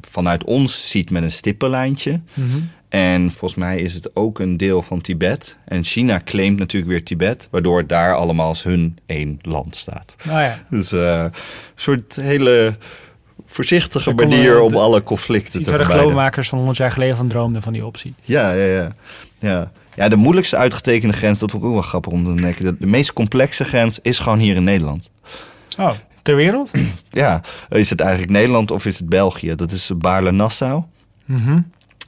vanuit 0.00 0.44
ons 0.44 0.90
ziet 0.90 1.10
met 1.10 1.22
een 1.22 1.30
stippenlijntje. 1.30 2.20
Mhm. 2.34 2.58
En 2.88 3.30
volgens 3.30 3.54
mij 3.54 3.78
is 3.78 3.94
het 3.94 4.16
ook 4.16 4.38
een 4.38 4.56
deel 4.56 4.82
van 4.82 5.00
Tibet. 5.00 5.58
En 5.64 5.84
China 5.84 6.20
claimt 6.24 6.58
natuurlijk 6.58 6.92
weer 6.92 7.04
Tibet, 7.04 7.48
waardoor 7.50 7.78
het 7.78 7.88
daar 7.88 8.14
allemaal 8.14 8.46
als 8.46 8.62
hun 8.62 8.98
één 9.06 9.38
land 9.40 9.76
staat. 9.76 10.16
Nou 10.24 10.40
ja, 10.40 10.64
Dus 10.70 10.92
eh, 10.92 11.22
een 11.22 11.32
soort 11.74 12.16
hele 12.22 12.76
voorzichtige 13.54 14.14
manier 14.14 14.60
om 14.60 14.72
de- 14.72 14.78
alle 14.78 15.02
conflicten 15.02 15.62
te 15.62 15.68
waar 15.70 15.78
de 15.78 15.84
vermijden. 15.84 16.00
geloofmakers 16.00 16.48
van 16.48 16.58
100 16.58 16.78
jaar 16.78 16.90
geleden 16.92 17.16
van 17.16 17.28
droomden 17.28 17.62
van 17.62 17.72
die 17.72 17.86
optie. 17.86 18.14
Ja, 18.20 18.52
ja, 18.52 18.64
ja, 18.64 18.88
ja. 19.38 19.72
Ja, 19.96 20.08
de 20.08 20.16
moeilijkste 20.16 20.56
uitgetekende 20.56 21.14
grens, 21.14 21.38
dat 21.38 21.50
vond 21.50 21.62
ik 21.62 21.68
ook 21.68 21.74
wel 21.74 21.82
grappig 21.84 22.12
om 22.12 22.24
te 22.24 22.30
ontdekken. 22.30 22.64
De, 22.64 22.76
de 22.78 22.86
meest 22.86 23.12
complexe 23.12 23.64
grens 23.64 23.98
is 24.02 24.18
gewoon 24.18 24.38
hier 24.38 24.56
in 24.56 24.64
Nederland. 24.64 25.10
Oh, 25.78 25.90
ter 26.22 26.36
wereld? 26.36 26.70
Ja, 27.10 27.40
is 27.68 27.90
het 27.90 28.00
eigenlijk 28.00 28.32
Nederland 28.32 28.70
of 28.70 28.86
is 28.86 28.98
het 28.98 29.08
België? 29.08 29.54
Dat 29.54 29.70
is 29.70 29.90
Baarle-Nassau. 29.96 30.82
Mhm. 31.24 31.60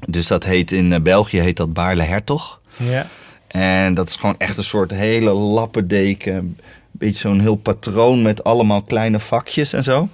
Dus 0.08 0.26
dat 0.26 0.44
heet 0.44 0.72
in 0.72 0.92
eh, 0.92 1.00
België 1.00 1.40
heet 1.40 1.56
dat 1.56 1.72
Baarle-Hertog. 1.72 2.60
Ja. 2.76 3.06
En 3.48 3.94
dat 3.94 4.08
is 4.08 4.16
gewoon 4.16 4.34
echt 4.38 4.56
een 4.56 4.64
soort 4.64 4.90
hele 4.90 5.30
lappendeken. 5.32 6.34
Een 6.36 6.56
beetje 6.92 7.18
zo'n 7.28 7.40
heel 7.40 7.56
patroon 7.56 8.22
met 8.22 8.44
allemaal 8.44 8.82
kleine 8.82 9.18
vakjes 9.18 9.72
en 9.72 9.84
zo. 9.84 10.08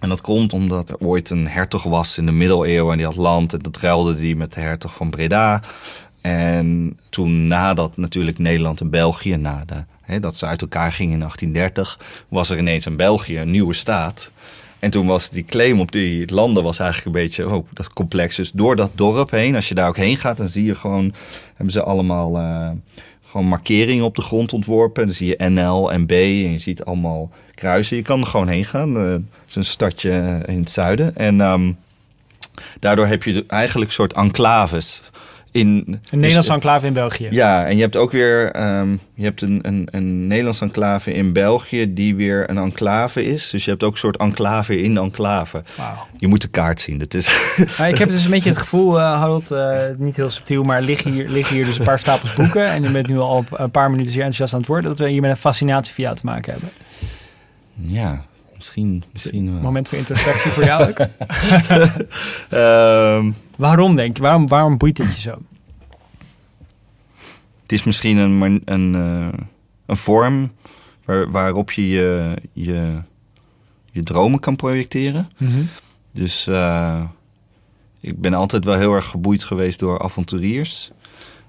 En 0.00 0.08
dat 0.08 0.20
komt 0.20 0.52
omdat 0.52 0.88
er 0.88 0.98
ooit 0.98 1.30
een 1.30 1.48
hertog 1.48 1.82
was 1.82 2.18
in 2.18 2.26
de 2.26 2.32
middeleeuwen 2.32 2.92
en 2.92 2.96
die 2.96 3.06
had 3.06 3.16
land. 3.16 3.52
En 3.52 3.58
dat 3.58 3.78
ruilde 3.78 4.14
die 4.14 4.36
met 4.36 4.52
de 4.54 4.60
hertog 4.60 4.94
van 4.94 5.10
Breda. 5.10 5.62
En 6.20 6.98
toen 7.10 7.46
nadat 7.46 7.96
natuurlijk 7.96 8.38
Nederland 8.38 8.80
en 8.80 8.90
België, 8.90 9.36
na 9.36 9.62
de, 9.66 9.84
hè, 10.00 10.20
dat 10.20 10.36
ze 10.36 10.46
uit 10.46 10.60
elkaar 10.60 10.92
gingen 10.92 11.12
in 11.12 11.18
1830, 11.18 12.24
was 12.28 12.50
er 12.50 12.58
ineens 12.58 12.84
een 12.84 12.96
België, 12.96 13.38
een 13.38 13.50
nieuwe 13.50 13.74
staat. 13.74 14.32
En 14.78 14.90
toen 14.90 15.06
was 15.06 15.30
die 15.30 15.44
claim 15.44 15.80
op 15.80 15.92
die 15.92 16.32
landen 16.32 16.62
was 16.62 16.78
eigenlijk 16.78 17.16
een 17.16 17.22
beetje 17.22 17.48
oh, 17.48 17.66
dat 17.72 17.92
complex. 17.92 18.36
Dus 18.36 18.50
door 18.50 18.76
dat 18.76 18.90
dorp 18.94 19.30
heen, 19.30 19.54
als 19.54 19.68
je 19.68 19.74
daar 19.74 19.88
ook 19.88 19.96
heen 19.96 20.16
gaat, 20.16 20.36
dan 20.36 20.48
zie 20.48 20.64
je 20.64 20.74
gewoon, 20.74 21.14
hebben 21.54 21.72
ze 21.72 21.82
allemaal 21.82 22.36
eh, 22.36 22.70
gewoon 23.30 23.46
markeringen 23.46 24.04
op 24.04 24.16
de 24.16 24.22
grond 24.22 24.52
ontworpen. 24.52 25.06
Dan 25.06 25.14
zie 25.14 25.28
je 25.28 25.48
NL 25.48 25.92
en 25.92 26.06
B 26.06 26.10
en 26.10 26.52
je 26.52 26.58
ziet 26.58 26.84
allemaal 26.84 27.30
kruisen. 27.54 27.96
Je 27.96 28.02
kan 28.02 28.20
er 28.20 28.26
gewoon 28.26 28.48
heen 28.48 28.64
gaan. 28.64 28.96
Eh, 28.96 29.02
Het 29.12 29.22
is 29.48 29.54
een 29.54 29.64
stadje 29.64 30.42
in 30.46 30.58
het 30.58 30.70
zuiden. 30.70 31.16
En 31.16 31.40
ehm, 31.40 31.72
daardoor 32.80 33.06
heb 33.06 33.22
je 33.22 33.44
eigenlijk 33.46 33.88
een 33.88 33.94
soort 33.94 34.12
enclaves. 34.12 35.02
In, 35.52 35.66
Een 35.66 36.00
Nederlandse 36.10 36.36
dus- 36.36 36.48
enclave 36.48 36.86
in 36.86 36.92
België. 36.92 37.28
ja, 37.30 37.64
en 37.66 37.76
je 37.76 37.82
hebt 37.82 37.96
ook 37.96 38.12
weer 38.12 38.50
ehm, 38.52 38.96
je 39.14 39.24
hebt 39.24 39.42
een, 39.42 39.58
een, 39.62 39.88
een 39.90 40.26
Nederlands 40.26 40.60
enclave 40.60 41.12
in 41.12 41.32
België 41.32 41.92
die 41.94 42.14
weer 42.14 42.50
een 42.50 42.58
enclave 42.58 43.24
is. 43.24 43.50
Dus 43.50 43.64
je 43.64 43.70
hebt 43.70 43.82
ook 43.82 43.92
een 43.92 43.98
soort 43.98 44.16
enclave 44.16 44.82
in 44.82 44.96
enclave. 44.96 45.62
Wauw. 45.76 46.06
Je 46.16 46.26
moet 46.26 46.40
de 46.40 46.48
kaart 46.48 46.80
zien. 46.80 46.98
Dat 46.98 47.14
is, 47.14 47.54
Maar 47.78 47.88
ik 47.88 47.98
heb 47.98 48.08
dus 48.08 48.24
een 48.24 48.30
beetje 48.30 48.48
het 48.48 48.58
gevoel, 48.58 48.98
eh, 48.98 49.04
Harold, 49.20 49.50
eh, 49.50 49.78
niet 49.98 50.16
heel 50.16 50.30
subtiel, 50.30 50.62
maar 50.62 50.82
liggen 50.82 51.12
hier, 51.12 51.28
liggen 51.28 51.56
hier 51.56 51.64
dus 51.64 51.78
een 51.78 51.84
paar 51.84 51.98
stapels 51.98 52.34
boeken. 52.34 52.64
En 52.64 52.82
je 52.82 52.90
bent 52.90 53.06
nu 53.08 53.18
al 53.18 53.44
een 53.50 53.70
paar 53.70 53.90
minuten 53.90 54.12
zeer 54.12 54.24
enthousiast 54.24 54.52
aan 54.52 54.58
het 54.60 54.68
worden. 54.68 54.90
Dat 54.90 54.98
we 54.98 55.08
hier 55.08 55.20
met 55.20 55.30
een 55.30 55.36
fascinatie 55.36 55.94
via 55.94 56.14
te 56.14 56.24
maken 56.24 56.52
hebben. 56.52 56.70
ja, 57.74 58.24
misschien, 58.60 59.02
misschien 59.12 59.52
wel. 59.52 59.60
Moment 59.60 59.88
voor 59.88 59.98
introspectie 59.98 60.50
voor 60.50 60.64
jou 60.64 60.88
ook. 60.88 60.98
Ehm, 62.50 63.30
Waarom 63.56 63.96
denk 63.96 64.16
je? 64.16 64.22
Waarom, 64.22 64.48
waarom 64.48 64.76
boeit 64.78 64.96
dit 64.96 65.14
je 65.14 65.20
zo? 65.20 65.38
het 67.62 67.72
is 67.72 67.84
misschien 67.84 68.16
een, 68.16 68.62
een, 68.64 68.94
eh, 68.94 69.38
een 69.86 69.96
vorm 69.96 70.52
waar, 71.04 71.30
waarop 71.30 71.72
je 71.72 71.88
je, 71.88 72.36
je 72.52 73.02
je 73.90 74.02
dromen 74.02 74.40
kan 74.40 74.56
projecteren. 74.56 75.28
Dus 76.12 76.46
eh, 76.46 77.02
ik 78.00 78.20
ben 78.20 78.34
altijd 78.34 78.64
wel 78.64 78.74
heel 78.74 78.94
erg 78.94 79.06
geboeid 79.06 79.44
geweest 79.44 79.78
door 79.78 80.02
avonturiers. 80.02 80.90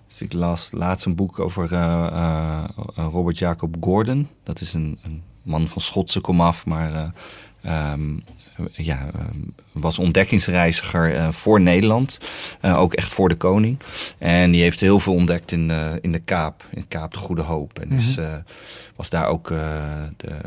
Dus 0.08 0.22
ik 0.22 0.34
las 0.34 0.72
laatst 0.72 1.06
een 1.06 1.15
boek 1.15 1.39
over 1.39 1.74
eh, 1.74 2.06
eh, 2.13 2.63
Robert 2.96 3.38
Jacob 3.38 3.76
Gordon. 3.80 4.28
Dat 4.43 4.62
is 4.62 4.74
een, 4.74 5.00
een 5.02 5.24
man 5.43 5.67
van 5.67 5.82
Schotse 5.82 6.19
komaf, 6.19 6.65
maar 6.65 6.93
eh, 6.93 7.10
ehm, 7.62 8.17
ja, 8.71 9.10
ehm, 9.13 9.39
was 9.71 9.99
ontdekkingsreiziger 9.99 11.15
eh, 11.15 11.32
voor 11.32 11.62
Nederland. 11.62 12.19
Eh, 12.62 12.80
ook 12.80 12.93
echt 12.93 13.13
voor 13.13 13.30
de 13.30 13.36
koning. 13.36 13.77
En 14.17 14.51
die 14.51 14.62
heeft 14.62 14.80
heel 14.80 14.99
veel 14.99 15.13
ontdekt 15.13 15.51
in 15.51 15.67
de, 15.67 15.99
in 16.01 16.12
de 16.12 16.19
Kaap, 16.19 16.65
in 16.71 16.88
Kaap 16.88 17.12
de 17.12 17.17
Goede 17.17 17.41
Hoop. 17.41 17.80
En 17.80 17.89
dus 17.89 18.17
eh, 18.17 18.36
was 18.95 19.10
daar 19.10 19.27
ook 19.27 19.47
de 20.17 20.38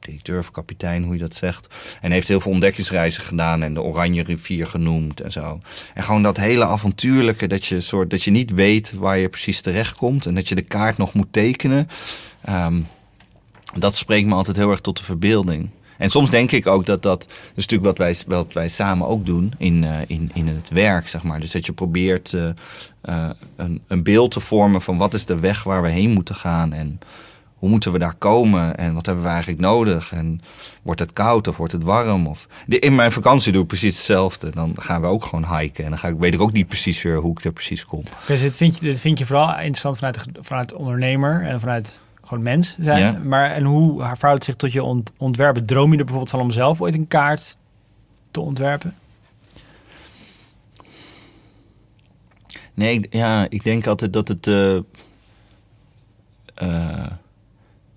directeur 0.00 0.38
of 0.38 0.50
kapitein, 0.50 1.02
hoe 1.02 1.12
je 1.12 1.20
dat 1.20 1.36
zegt. 1.36 1.74
En 2.00 2.10
heeft 2.10 2.28
heel 2.28 2.40
veel 2.40 2.52
ontdekkingsreizen 2.52 3.22
gedaan 3.22 3.62
en 3.62 3.74
de 3.74 3.82
Oranje 3.82 4.22
Rivier 4.22 4.66
genoemd 4.66 5.20
en 5.20 5.32
zo. 5.32 5.60
En 5.94 6.02
gewoon 6.02 6.22
dat 6.22 6.36
hele 6.36 6.64
avontuurlijke, 6.64 7.46
dat 7.46 7.66
je, 7.66 7.80
soort, 7.80 8.10
dat 8.10 8.22
je 8.22 8.30
niet 8.30 8.50
weet 8.50 8.92
waar 8.92 9.18
je 9.18 9.28
precies 9.28 9.60
terecht 9.60 9.96
komt 9.96 10.26
en 10.26 10.34
dat 10.34 10.48
je 10.48 10.54
de 10.54 10.62
kaart 10.62 10.98
nog 10.98 11.12
moet 11.12 11.32
tekenen. 11.32 11.88
Ehm, 12.44 12.80
dat 13.74 13.94
spreekt 13.94 14.26
me 14.26 14.34
altijd 14.34 14.56
heel 14.56 14.70
erg 14.70 14.80
tot 14.80 14.96
de 14.96 15.04
verbeelding. 15.04 15.68
En 15.98 16.10
soms 16.10 16.30
denk 16.30 16.52
ik 16.52 16.66
ook 16.66 16.86
dat 16.86 17.02
dat, 17.02 17.26
is 17.54 17.66
natuurlijk 17.66 17.88
wat 17.88 17.98
wij, 17.98 18.16
wat 18.26 18.52
wij 18.52 18.68
samen 18.68 19.06
ook 19.06 19.26
doen 19.26 19.52
in, 19.58 19.84
eh, 19.84 19.98
in, 20.06 20.30
in 20.34 20.46
het 20.46 20.70
werk, 20.70 21.08
zeg 21.08 21.22
maar. 21.22 21.40
Dus 21.40 21.50
dat 21.50 21.66
je 21.66 21.72
probeert 21.72 22.32
eh, 22.32 22.48
eh, 23.00 23.30
een, 23.56 23.80
een 23.86 24.02
beeld 24.02 24.30
te 24.30 24.40
vormen 24.40 24.80
van 24.80 24.96
wat 24.96 25.14
is 25.14 25.26
de 25.26 25.38
weg 25.38 25.62
waar 25.62 25.82
we 25.82 25.88
heen 25.88 26.10
moeten 26.10 26.34
gaan 26.34 26.72
en 26.72 27.00
hoe 27.58 27.68
moeten 27.68 27.92
we 27.92 27.98
daar 27.98 28.14
komen 28.14 28.76
en 28.76 28.94
wat 28.94 29.06
hebben 29.06 29.24
we 29.24 29.30
eigenlijk 29.30 29.60
nodig? 29.60 30.12
En 30.12 30.40
wordt 30.82 31.00
het 31.00 31.12
koud 31.12 31.48
of 31.48 31.56
wordt 31.56 31.72
het 31.72 31.82
warm? 31.82 32.26
Of... 32.26 32.48
In 32.66 32.94
mijn 32.94 33.12
vakantie 33.12 33.52
doe 33.52 33.62
ik 33.62 33.68
precies 33.68 33.96
hetzelfde. 33.96 34.50
Dan 34.50 34.72
gaan 34.76 35.00
we 35.00 35.06
ook 35.06 35.24
gewoon 35.24 35.58
hiken. 35.58 35.84
En 35.84 35.90
dan 35.90 35.98
ga 35.98 36.08
ik, 36.08 36.18
weet 36.18 36.34
ik 36.34 36.40
ook 36.40 36.52
niet 36.52 36.68
precies 36.68 37.02
weer 37.02 37.16
hoe 37.16 37.30
ik 37.30 37.44
er 37.44 37.52
precies 37.52 37.84
kom. 37.84 38.02
Dus 38.26 38.40
dit 38.40 38.56
vind 38.56 38.78
je, 38.78 38.84
dit 38.84 39.00
vind 39.00 39.18
je 39.18 39.26
vooral 39.26 39.48
interessant 39.50 39.96
vanuit, 39.96 40.24
vanuit 40.40 40.74
ondernemer 40.74 41.42
en 41.42 41.60
vanuit 41.60 42.00
gewoon 42.28 42.42
mens 42.42 42.76
zijn. 42.80 42.98
Ja. 42.98 43.20
Maar 43.24 43.50
en 43.50 43.64
hoe 43.64 43.98
verhoudt 43.98 44.22
het 44.32 44.44
zich 44.44 44.56
tot 44.56 44.72
je 44.72 44.82
ont- 44.82 45.12
ontwerpen? 45.16 45.66
Droom 45.66 45.86
je 45.92 45.98
er 45.98 46.04
bijvoorbeeld 46.04 46.30
van 46.30 46.40
om 46.40 46.50
zelf 46.50 46.80
ooit 46.80 46.94
een 46.94 47.08
kaart 47.08 47.56
te 48.30 48.40
ontwerpen? 48.40 48.94
Nee, 52.74 52.94
ik, 52.98 53.06
ja, 53.14 53.46
ik 53.48 53.64
denk 53.64 53.86
altijd 53.86 54.12
dat 54.12 54.28
het. 54.28 54.46
eh, 54.46 54.76
eh, 56.54 57.06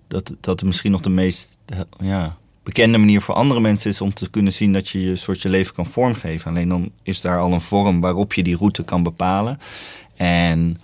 dat, 0.08 0.28
dat 0.40 0.60
het 0.60 0.64
misschien 0.64 0.92
nog 0.92 1.02
de 1.02 1.10
meest 1.10 1.58
ja, 2.00 2.38
bekende 2.64 2.98
manier 2.98 3.22
voor 3.22 3.36
andere 3.36 3.60
mensen 3.60 3.90
is 3.90 4.02
om 4.02 4.14
te 4.14 4.30
kunnen 4.30 4.54
zien 4.54 4.74
dat 4.74 4.90
je 4.90 5.04
je 5.04 5.16
soort 5.16 5.42
je 5.42 5.50
leven 5.50 5.74
kan 5.74 5.86
vormgeven. 5.86 6.52
Alleen 6.52 6.70
dan 6.70 6.92
is 7.04 7.22
daar 7.22 7.40
al 7.40 7.54
een 7.54 7.62
vorm 7.62 8.02
waarop 8.02 8.34
je 8.34 8.44
die 8.44 8.58
route 8.58 8.84
kan 8.84 9.04
bepalen. 9.04 9.60
En 10.16 10.80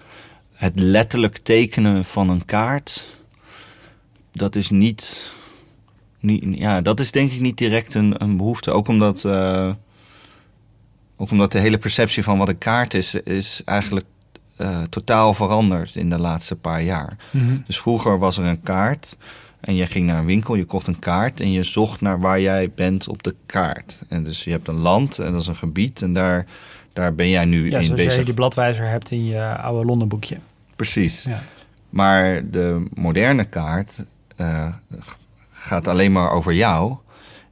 het 0.53 0.79
letterlijk 0.79 1.38
tekenen 1.38 2.05
van 2.05 2.29
een 2.29 2.45
kaart, 2.45 3.16
dat 4.38 4.56
is 4.56 4.69
niet. 4.69 5.32
niet 6.19 6.58
ja, 6.60 6.82
dat 6.82 7.00
is 7.00 7.12
denk 7.12 7.32
ik 7.32 7.39
niet 7.39 7.58
direct 7.58 7.93
een, 7.93 8.23
een 8.23 8.38
behoefte. 8.38 8.71
Ook 8.71 8.88
omdat. 8.88 9.26
eh, 9.26 9.71
ook 11.19 11.32
omdat 11.32 11.52
de 11.52 11.60
hele 11.60 11.78
perceptie 11.78 12.23
van 12.23 12.38
wat 12.38 12.47
een 12.47 12.58
kaart 12.58 12.93
is, 12.93 13.13
is 13.15 13.62
eigenlijk 13.65 14.06
eh, 14.56 14.82
totaal 14.82 15.34
veranderd 15.34 15.95
in 15.95 16.10
de 16.10 16.17
laatste 16.19 16.56
paar 16.56 16.82
jaar. 16.84 17.17
Dus 17.65 17.80
vroeger 17.80 18.19
was 18.19 18.38
er 18.38 18.45
een 18.45 18.62
kaart 18.62 19.17
en 19.60 19.76
je 19.76 19.86
ging 19.86 20.06
naar 20.08 20.17
een 20.19 20.26
winkel, 20.26 20.56
je 20.56 20.65
kocht 20.65 20.88
een 20.88 21.00
kaart 21.00 21.39
en 21.41 21.52
je 21.52 21.63
zocht 21.63 22.02
naar 22.02 22.19
waar 22.19 22.39
jij 22.41 22.71
bent 22.76 23.08
op 23.08 23.23
de 23.23 23.36
kaart. 23.45 24.02
En 24.10 24.23
dus 24.23 24.43
je 24.43 24.52
hebt 24.52 24.67
een 24.67 24.80
land 24.80 25.19
en 25.19 25.32
dat 25.32 25.41
is 25.41 25.47
een 25.47 25.56
gebied 25.56 26.02
en 26.02 26.13
daar, 26.13 26.45
daar 26.93 27.15
ben 27.15 27.30
jij 27.30 27.45
nu 27.45 27.69
Ja, 27.69 27.78
in 27.78 27.84
zoals 27.84 28.00
bezig. 28.00 28.15
jij 28.15 28.23
die 28.26 28.34
bladwijzer 28.34 28.88
hebt 28.89 29.12
in 29.12 29.26
je 29.26 29.56
oude 29.58 29.86
Londen 29.86 30.08
boekje. 30.08 30.38
Precies. 30.76 31.23
Ja. 31.23 31.41
Maar 31.89 32.50
de 32.52 32.86
moderne 32.93 33.43
kaart 33.45 34.04
eh, 34.38 34.67
gaat 35.52 35.88
alleen 35.88 36.12
maar 36.12 36.32
over 36.32 36.54
jou 36.54 36.97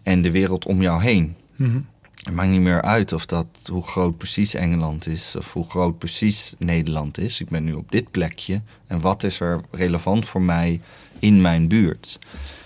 en 0.03 0.21
de 0.21 0.31
wereld 0.31 0.65
om 0.65 0.81
jou 0.81 1.01
heen. 1.01 1.35
Mhm. 1.55 1.79
Het 2.15 2.33
maakt 2.33 2.49
niet 2.49 2.61
meer 2.61 2.81
uit 2.81 3.13
of 3.13 3.25
dat 3.25 3.47
hoe 3.71 3.83
groot 3.83 4.17
precies 4.17 4.53
Engeland 4.53 5.07
is 5.07 5.35
of 5.35 5.53
hoe 5.53 5.69
groot 5.69 5.97
precies 5.97 6.53
Nederland 6.57 7.17
is. 7.17 7.41
Ik 7.41 7.49
ben 7.49 7.63
nu 7.63 7.73
op 7.73 7.91
dit 7.91 8.11
plekje 8.11 8.61
en 8.87 9.01
wat 9.01 9.23
is 9.23 9.39
er 9.39 9.61
relevant 9.71 10.25
voor 10.25 10.41
mij 10.41 10.81
in 11.19 11.41
mijn 11.41 11.67
buurt? 11.67 12.19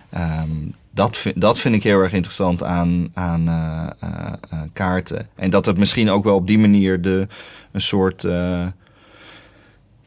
Ehm, 0.10 0.50
dat, 0.92 1.18
vind, 1.18 1.42
dat 1.42 1.60
vind 1.60 1.76
ik 1.76 1.84
heel 1.84 2.00
erg 2.00 2.14
interessant 2.14 2.64
aan, 2.64 3.10
aan 3.14 3.48
eh, 3.48 3.88
eh, 4.00 4.62
kaarten. 4.74 5.28
En 5.36 5.50
dat 5.50 5.66
het 5.66 5.78
misschien 5.78 6.10
ook 6.10 6.24
wel 6.24 6.36
op 6.36 6.48
die 6.48 6.60
manier 6.60 7.02
de, 7.02 7.28
een 7.72 7.82
soort 7.82 8.22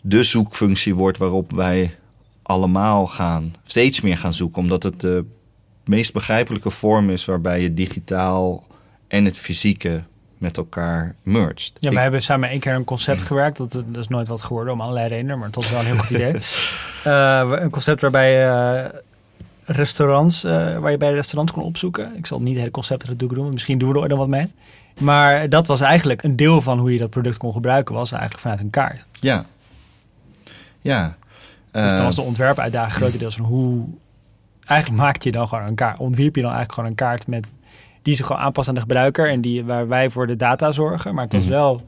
de 0.02 0.22
zoekfunctie 0.22 0.94
wordt 0.94 1.18
waarop 1.18 1.52
wij 1.52 1.96
allemaal 2.42 3.06
gaan, 3.06 3.54
steeds 3.64 4.00
meer 4.00 4.16
gaan 4.18 4.32
zoeken. 4.32 4.62
Omdat 4.62 4.82
het 4.82 5.00
de 5.00 5.24
meest 5.84 6.12
begrijpelijke 6.12 6.70
vorm 6.70 7.10
is 7.10 7.24
waarbij 7.24 7.60
je 7.62 7.74
digitaal 7.74 8.64
en 9.08 9.24
het 9.24 9.36
fysieke 9.38 10.02
met 10.38 10.56
elkaar 10.56 11.14
merged. 11.22 11.72
Ja, 11.78 11.88
Ik- 11.88 11.94
wij 11.94 12.02
hebben 12.02 12.22
samen 12.22 12.48
één 12.48 12.60
keer 12.60 12.74
een 12.74 12.84
concept 12.84 13.22
gewerkt. 13.32 13.56
Dat, 13.56 13.72
dat 13.72 13.84
is 13.96 14.08
nooit 14.08 14.28
wat 14.28 14.42
geworden 14.42 14.72
om 14.72 14.80
allerlei 14.80 15.08
redenen, 15.08 15.36
maar 15.38 15.46
het 15.46 15.56
was 15.56 15.70
wel 15.70 15.80
een 15.80 15.86
heel 15.86 15.96
goed 15.98 16.10
idee. 16.20 16.34
Eh, 17.04 17.50
een 17.62 17.70
concept 17.70 18.00
waarbij 18.00 18.32
je 18.32 19.02
restaurants, 19.64 20.44
eh, 20.44 20.78
waar 20.78 20.90
je 20.90 20.96
bij 20.96 21.12
restaurants 21.12 21.52
kon 21.52 21.62
opzoeken. 21.62 22.16
Ik 22.16 22.26
zal 22.26 22.38
niet 22.38 22.48
het 22.48 22.58
hele 22.58 22.70
concept 22.70 23.02
er 23.08 23.16
doen, 23.16 23.52
misschien 23.52 23.78
doen 23.78 23.92
we 23.92 24.00
er 24.00 24.08
nog 24.08 24.18
wat 24.18 24.28
mee. 24.28 24.46
Maar 25.00 25.48
dat 25.48 25.66
was 25.66 25.80
eigenlijk 25.80 26.22
een 26.22 26.36
deel 26.36 26.60
van 26.60 26.78
hoe 26.78 26.92
je 26.92 26.98
dat 26.98 27.10
product 27.10 27.36
kon 27.36 27.52
gebruiken, 27.52 27.94
was 27.94 28.12
eigenlijk 28.12 28.42
vanuit 28.42 28.60
een 28.60 28.70
kaart. 28.70 29.04
Ja. 29.20 29.44
Ja. 30.80 31.16
Dus 31.72 31.90
dan 31.90 31.98
Eh, 31.98 32.04
was 32.04 32.14
de 32.14 32.22
ontwerpuitdaging 32.22 32.94
grotendeels 32.94 33.36
van 33.36 33.44
hoe... 33.44 33.84
Eigenlijk 34.64 35.02
maak 35.02 35.22
je 35.22 35.32
dan 35.32 35.48
gewoon 35.48 35.66
een 35.66 35.74
kaart, 35.74 35.98
ontwierp 35.98 36.34
je 36.36 36.42
dan 36.42 36.50
eigenlijk 36.52 36.72
gewoon 36.74 36.90
een 36.90 36.96
kaart 36.96 37.26
met... 37.26 37.52
die 38.02 38.14
zich 38.14 38.26
gewoon 38.26 38.42
aanpast 38.42 38.68
aan 38.68 38.74
de 38.74 38.80
gebruiker 38.80 39.28
en 39.30 39.40
die, 39.40 39.64
waar 39.64 39.88
wij 39.88 40.10
voor 40.10 40.26
de 40.26 40.36
data 40.36 40.72
zorgen. 40.72 41.14
Maar 41.14 41.24
het 41.24 41.32
was 41.32 41.42
Mhm. 41.42 41.50
wel... 41.52 41.82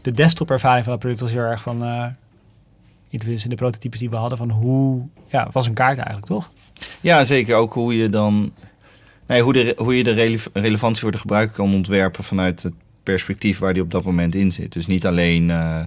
De 0.00 0.10
desktop-ervaring 0.12 0.82
van 0.84 0.92
dat 0.92 1.00
product 1.00 1.20
was 1.22 1.30
heel 1.32 1.40
erg 1.40 1.62
van... 1.62 1.84
eh 1.84 2.06
in 3.08 3.18
de 3.48 3.54
prototypes 3.54 4.00
die 4.00 4.10
we 4.10 4.16
hadden 4.16 4.38
van 4.38 4.50
hoe... 4.50 5.02
Ja, 5.26 5.48
was 5.52 5.66
een 5.66 5.74
kaart 5.74 5.96
eigenlijk, 5.96 6.26
toch? 6.26 6.50
Ja, 7.00 7.24
zeker. 7.24 7.56
Ook 7.56 7.72
hoe 7.74 7.96
je 7.96 8.08
dan. 8.10 8.52
Nee, 9.26 9.42
hoe, 9.42 9.52
de, 9.52 9.74
hoe 9.78 9.96
je 9.96 10.02
de 10.04 10.10
rele- 10.12 10.38
relevantie 10.52 11.00
voor 11.02 11.12
de 11.12 11.18
gebruiker 11.18 11.56
kan 11.56 11.74
ontwerpen 11.74 12.24
vanuit 12.24 12.62
het 12.62 12.72
perspectief 13.02 13.58
waar 13.58 13.72
die 13.72 13.82
op 13.82 13.90
dat 13.90 14.04
moment 14.04 14.34
in 14.34 14.52
zit. 14.52 14.72
Dus 14.72 14.86
niet 14.86 15.06
alleen 15.06 15.50
eh, 15.50 15.80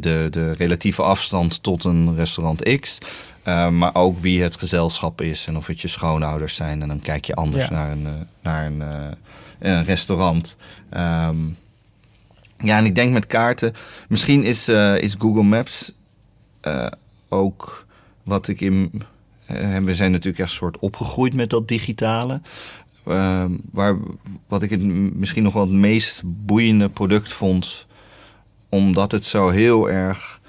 de, 0.00 0.26
de 0.30 0.52
relatieve 0.52 1.02
afstand 1.02 1.62
tot 1.62 1.84
een 1.84 2.14
restaurant 2.16 2.78
X, 2.80 2.98
eh, 3.42 3.68
maar 3.68 3.94
ook 3.94 4.18
wie 4.18 4.42
het 4.42 4.56
gezelschap 4.56 5.20
is 5.20 5.46
en 5.46 5.56
of 5.56 5.66
het 5.66 5.80
je 5.80 5.88
schoonouders 5.88 6.54
zijn. 6.54 6.82
En 6.82 6.88
dan 6.88 7.00
kijk 7.00 7.24
je 7.24 7.34
anders 7.34 7.64
Ja. 7.64 7.70
naar 7.70 7.90
een, 7.90 8.06
eh, 8.06 8.12
naar 8.42 8.66
een, 8.66 8.82
eh, 8.82 9.10
een 9.58 9.84
restaurant. 9.84 10.56
Ehm, 10.90 11.36
ja, 12.58 12.76
en 12.76 12.84
ik 12.84 12.94
denk 12.94 13.12
met 13.12 13.26
kaarten. 13.26 13.72
Misschien 14.08 14.44
is, 14.44 14.68
is 14.98 15.14
Google 15.18 15.42
Maps 15.42 15.92
ook 17.28 17.86
wat 18.22 18.48
ik 18.48 18.60
in. 18.60 19.02
we 19.84 19.94
zijn 19.94 20.10
natuurlijk 20.10 20.38
echt 20.38 20.52
soort 20.52 20.78
opgegroeid 20.78 21.34
met 21.34 21.50
dat 21.50 21.68
digitale. 21.68 22.40
Ehm, 23.06 23.50
waar, 23.72 23.96
wat 24.48 24.62
ik 24.62 24.70
het 24.70 24.82
misschien 25.14 25.42
nog 25.42 25.52
wel 25.52 25.62
het 25.62 25.72
meest 25.72 26.22
boeiende 26.24 26.88
product 26.88 27.32
vond. 27.32 27.86
Omdat 28.72 29.12
het 29.12 29.24
zo 29.24 29.48
heel 29.48 29.90
erg 29.90 30.40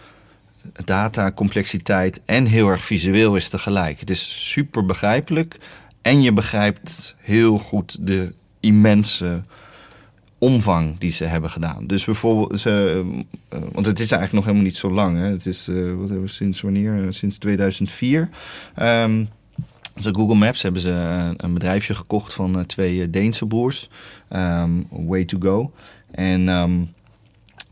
data, 0.85 1.31
complexiteit 1.31 2.21
en 2.25 2.45
heel 2.45 2.67
erg 2.69 2.83
visueel 2.83 3.35
is 3.35 3.49
tegelijk. 3.49 3.99
Het 3.99 4.09
is 4.09 4.49
super 4.51 4.85
begrijpelijk. 4.85 5.57
En 6.01 6.21
je 6.21 6.33
begrijpt 6.33 7.15
heel 7.19 7.57
goed 7.57 8.07
de 8.07 8.33
immense 8.59 9.43
omvang 10.37 10.97
die 10.99 11.11
ze 11.11 11.25
hebben 11.25 11.49
gedaan. 11.49 11.87
Dus 11.87 12.05
bijvoorbeeld, 12.05 12.59
ze, 12.59 13.03
eh, 13.49 13.59
want 13.71 13.85
het 13.85 13.99
is 13.99 14.11
eigenlijk 14.11 14.33
nog 14.33 14.43
helemaal 14.43 14.65
niet 14.65 14.77
zo 14.77 14.91
lang. 14.91 15.17
Hè? 15.17 15.25
Het 15.25 15.45
is, 15.45 15.67
eh, 15.67 15.93
wat 15.95 16.29
sinds 16.29 16.61
wanneer? 16.61 17.01
Eh, 17.03 17.07
Sinds 17.09 17.37
2004. 17.37 18.29
Ehm 18.75 19.23
dus 19.95 20.07
op 20.07 20.15
Google 20.15 20.35
Maps 20.35 20.61
hebben 20.61 20.81
ze 20.81 20.89
eh, 20.91 21.29
een 21.37 21.53
bedrijfje 21.53 21.93
gekocht 21.93 22.33
van 22.33 22.59
eh, 22.59 22.65
twee 22.65 23.01
eh, 23.01 23.07
Deense 23.11 23.45
broers. 23.45 23.89
ehm, 24.29 24.71
Way 24.89 25.25
to 25.25 25.37
Go. 25.39 25.71
En 26.11 26.49
ehm, 26.49 26.71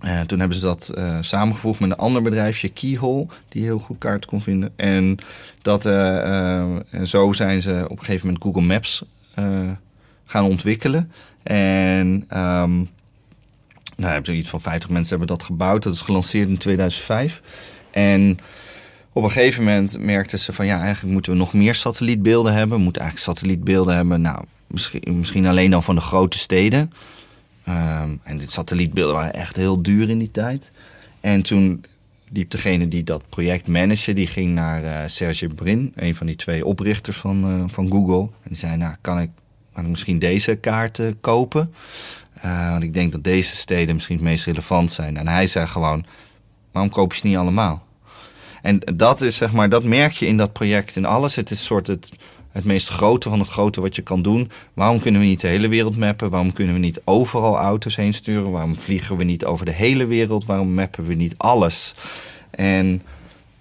eh, 0.01 0.21
toen 0.21 0.39
hebben 0.39 0.57
ze 0.57 0.63
dat 0.63 0.89
eh, 0.89 1.17
samengevoegd 1.21 1.79
met 1.79 1.89
een 1.89 1.97
ander 1.97 2.21
bedrijfje, 2.21 2.69
Keyhole, 2.69 3.27
die 3.49 3.63
heel 3.63 3.79
goed 3.79 3.97
kaart 3.97 4.25
kon 4.25 4.41
vinden. 4.41 4.73
En, 4.75 5.17
dat, 5.61 5.85
eh, 5.85 6.93
en 6.93 7.07
zo 7.07 7.33
zijn 7.33 7.61
ze 7.61 7.85
op 7.89 7.97
een 7.97 8.05
gegeven 8.05 8.25
moment 8.25 8.43
Google 8.43 8.61
Maps 8.61 9.05
gaan 10.25 10.45
ontwikkelen. 10.45 11.11
En 11.43 12.25
ehm, 12.27 12.75
nou, 13.95 14.13
hebben 14.13 14.35
iets 14.35 14.49
van 14.49 14.61
50 14.61 14.89
mensen 14.89 15.17
hebben 15.17 15.37
dat 15.37 15.45
gebouwd. 15.45 15.83
Dat 15.83 15.93
is 15.93 16.01
gelanceerd 16.01 16.47
in 16.47 16.57
2005. 16.57 17.41
En 17.91 18.39
op 19.13 19.23
een 19.23 19.31
gegeven 19.31 19.63
moment 19.63 19.99
merkten 19.99 20.39
ze 20.39 20.53
van 20.53 20.65
ja, 20.65 20.81
eigenlijk 20.81 21.13
moeten 21.13 21.31
we 21.31 21.37
nog 21.37 21.53
meer 21.53 21.75
satellietbeelden 21.75 22.53
hebben. 22.53 22.77
We 22.77 22.83
moeten 22.83 23.01
eigenlijk 23.01 23.31
satellietbeelden 23.31 23.95
hebben. 23.95 24.21
Nou, 24.21 24.45
misschien, 24.67 25.17
misschien 25.17 25.47
alleen 25.47 25.71
dan 25.71 25.83
van 25.83 25.95
de 25.95 26.01
grote 26.01 26.37
steden. 26.37 26.91
Ehm, 27.71 28.17
en 28.23 28.37
dit 28.37 28.51
satellietbeelden 28.51 29.15
waren 29.15 29.33
echt 29.33 29.55
heel 29.55 29.81
duur 29.81 30.09
in 30.09 30.17
die 30.17 30.31
tijd. 30.31 30.71
En 31.19 31.41
toen 31.41 31.85
liep 32.31 32.51
degene 32.51 32.87
die 32.87 33.03
dat 33.03 33.29
project 33.29 33.67
managde, 33.67 34.13
die 34.13 34.27
ging 34.27 34.53
naar 34.53 34.83
eh, 34.83 35.07
Serge 35.07 35.47
Brin, 35.47 35.93
een 35.95 36.15
van 36.15 36.27
die 36.27 36.35
twee 36.35 36.65
oprichters 36.65 37.17
van, 37.17 37.43
eh, 37.43 37.63
van 37.73 37.91
Google. 37.91 38.21
En 38.21 38.47
die 38.47 38.57
zei, 38.57 38.77
nou, 38.77 38.95
kan 39.01 39.19
ik, 39.19 39.29
kan 39.73 39.83
ik 39.83 39.89
misschien 39.89 40.19
deze 40.19 40.55
kaarten 40.55 41.19
kopen? 41.19 41.73
Eh, 42.33 42.69
want 42.69 42.83
ik 42.83 42.93
denk 42.93 43.11
dat 43.11 43.23
deze 43.23 43.55
steden 43.55 43.93
misschien 43.93 44.15
het 44.15 44.25
meest 44.25 44.45
relevant 44.45 44.91
zijn. 44.91 45.17
En 45.17 45.27
hij 45.27 45.47
zei 45.47 45.67
gewoon, 45.67 46.05
waarom 46.71 46.91
koop 46.91 47.13
je 47.13 47.19
ze 47.19 47.27
niet 47.27 47.37
allemaal? 47.37 47.85
En 48.61 48.79
dat 48.79 49.21
is 49.21 49.37
zeg 49.37 49.51
maar, 49.51 49.69
dat 49.69 49.83
merk 49.83 50.11
je 50.11 50.27
in 50.27 50.37
dat 50.37 50.53
project 50.53 50.95
in 50.95 51.05
alles. 51.05 51.35
Het 51.35 51.51
is 51.51 51.59
een 51.59 51.65
soort 51.65 51.87
het, 51.87 52.11
het 52.51 52.65
meest 52.65 52.87
grote 52.87 53.29
van 53.29 53.39
het 53.39 53.47
grote 53.47 53.81
wat 53.81 53.95
je 53.95 54.01
kan 54.01 54.21
doen. 54.21 54.51
Waarom 54.73 54.99
kunnen 54.99 55.21
we 55.21 55.27
niet 55.27 55.41
de 55.41 55.47
hele 55.47 55.67
wereld 55.67 55.97
mappen? 55.97 56.29
Waarom 56.29 56.53
kunnen 56.53 56.73
we 56.73 56.79
niet 56.79 57.01
overal 57.03 57.57
auto's 57.57 57.95
heen 57.95 58.13
sturen? 58.13 58.51
Waarom 58.51 58.75
vliegen 58.75 59.17
we 59.17 59.23
niet 59.23 59.45
over 59.45 59.65
de 59.65 59.71
hele 59.71 60.05
wereld? 60.05 60.45
Waarom 60.45 60.73
mappen 60.73 61.03
we 61.03 61.13
niet 61.13 61.33
alles? 61.37 61.95
En 62.49 63.01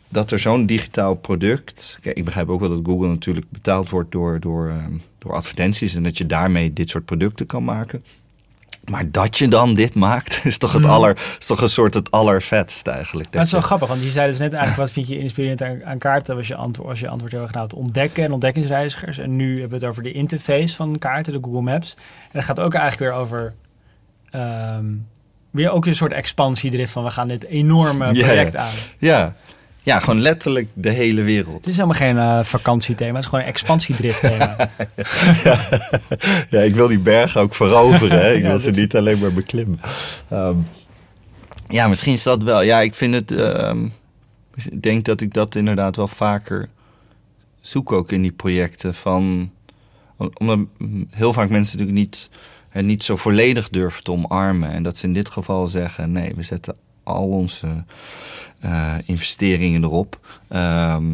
dat 0.08 0.30
er 0.30 0.38
zo'n 0.38 0.66
digitaal 0.66 1.14
product. 1.14 1.98
Kijk, 2.00 2.16
ik 2.16 2.24
begrijp 2.24 2.48
ook 2.48 2.60
wel 2.60 2.68
dat 2.68 2.80
Google 2.82 3.08
natuurlijk 3.08 3.46
betaald 3.48 3.90
wordt 3.90 4.12
door, 4.12 4.40
door, 4.40 4.68
ehm, 4.68 4.92
door 5.18 5.32
advertenties. 5.32 5.94
En 5.94 6.02
dat 6.02 6.18
je 6.18 6.26
daarmee 6.26 6.72
dit 6.72 6.90
soort 6.90 7.04
producten 7.04 7.46
kan 7.46 7.64
maken. 7.64 8.04
Maar 8.90 9.10
dat 9.10 9.38
je 9.38 9.48
dan 9.48 9.74
dit 9.74 9.94
maakt, 9.94 10.40
is 10.44 10.58
toch, 10.58 10.72
het 10.72 10.82
Mm. 10.82 10.90
aller, 10.90 11.16
is 11.38 11.46
toch 11.46 11.60
een 11.60 11.68
soort 11.68 11.94
het 11.94 12.10
allervetst 12.10 12.86
eigenlijk. 12.86 13.28
Maar 13.30 13.38
het 13.38 13.46
is 13.46 13.52
wel 13.52 13.60
grappig, 13.60 13.88
want 13.88 14.00
je 14.00 14.10
zei 14.10 14.28
dus 14.28 14.38
net 14.38 14.52
eigenlijk 14.52 14.78
wat 14.78 14.90
vind 14.90 15.08
je 15.08 15.18
inspirerend 15.18 15.62
aan, 15.62 15.84
aan 15.84 15.98
kaarten 15.98 16.36
was 16.36 16.46
je 16.46 16.54
antwoord, 16.54 16.88
was 16.88 17.00
je 17.00 17.08
antwoord 17.08 17.32
heel 17.32 17.42
erg 17.42 17.52
nou 17.52 17.64
het 17.64 17.74
ontdekken 17.74 18.24
en 18.24 18.32
ontdekkingsreizigers. 18.32 19.18
En 19.18 19.36
nu 19.36 19.50
hebben 19.60 19.78
we 19.78 19.84
het 19.84 19.84
over 19.84 20.02
de 20.02 20.12
interface 20.12 20.74
van 20.74 20.98
kaarten, 20.98 21.32
de 21.32 21.38
Google 21.42 21.60
Maps. 21.60 21.94
En 22.22 22.30
dat 22.32 22.44
gaat 22.44 22.60
ook 22.60 22.74
eigenlijk 22.74 23.12
weer 23.12 23.20
over 23.20 23.54
ehm, 24.30 24.84
weer 25.50 25.70
ook 25.70 25.86
een 25.86 25.94
soort 25.94 26.12
expansiedrift 26.12 26.92
van 26.92 27.04
we 27.04 27.10
gaan 27.10 27.28
dit 27.28 27.44
enorme 27.44 28.10
project 28.12 28.56
aan. 28.56 28.74
Ja. 28.98 29.34
Ja, 29.82 30.00
gewoon 30.00 30.20
letterlijk 30.20 30.68
de 30.74 30.90
hele 30.90 31.22
wereld. 31.22 31.56
Het 31.60 31.68
is 31.68 31.76
helemaal 31.76 31.96
geen 31.96 32.18
eh, 32.18 32.44
vakantiethema, 32.44 33.12
het 33.14 33.18
is 33.24 33.24
gewoon 33.26 33.40
een 33.44 33.50
expansiedrift 33.50 34.20
thema. 34.20 34.56
Ja, 36.50 36.60
ik 36.60 36.74
wil 36.74 36.88
die 36.88 36.98
bergen 36.98 37.40
ook 37.40 37.54
veroveren. 37.54 38.18
Hè? 38.20 38.32
Ik 38.32 38.42
Ja, 38.42 38.48
wil 38.48 38.58
ze 38.58 38.70
niet 38.70 38.96
alleen 38.96 39.18
maar 39.18 39.32
beklimmen. 39.32 39.80
Ehm, 40.28 40.56
ja, 41.68 41.88
misschien 41.88 42.12
is 42.12 42.22
dat 42.22 42.42
wel. 42.42 42.62
Ja, 42.62 42.80
ik 42.80 42.94
vind 42.94 43.14
het. 43.14 43.32
ehm, 43.32 43.84
ik 44.54 44.82
denk 44.82 45.04
dat 45.04 45.20
ik 45.20 45.34
dat 45.34 45.54
inderdaad 45.54 45.96
wel 45.96 46.08
vaker 46.08 46.68
zoek 47.60 47.92
ook 47.92 48.12
in 48.12 48.22
die 48.22 48.32
projecten. 48.32 48.94
Van, 48.94 49.50
omdat 50.16 50.58
heel 51.10 51.32
vaak 51.32 51.48
mensen 51.48 51.78
natuurlijk 51.78 52.06
niet, 52.06 52.30
het 52.68 52.84
niet 52.84 53.04
zo 53.04 53.16
volledig 53.16 53.68
durven 53.68 54.02
te 54.04 54.12
omarmen. 54.12 54.70
En 54.70 54.82
dat 54.82 54.96
ze 54.96 55.06
in 55.06 55.12
dit 55.12 55.28
geval 55.28 55.66
zeggen: 55.66 56.12
nee, 56.12 56.32
we 56.36 56.42
zetten 56.42 56.76
al 57.02 57.28
onze 57.28 57.84
eh, 58.60 58.94
investeringen 59.04 59.82
erop. 59.84 60.40
Ehm, 60.48 61.04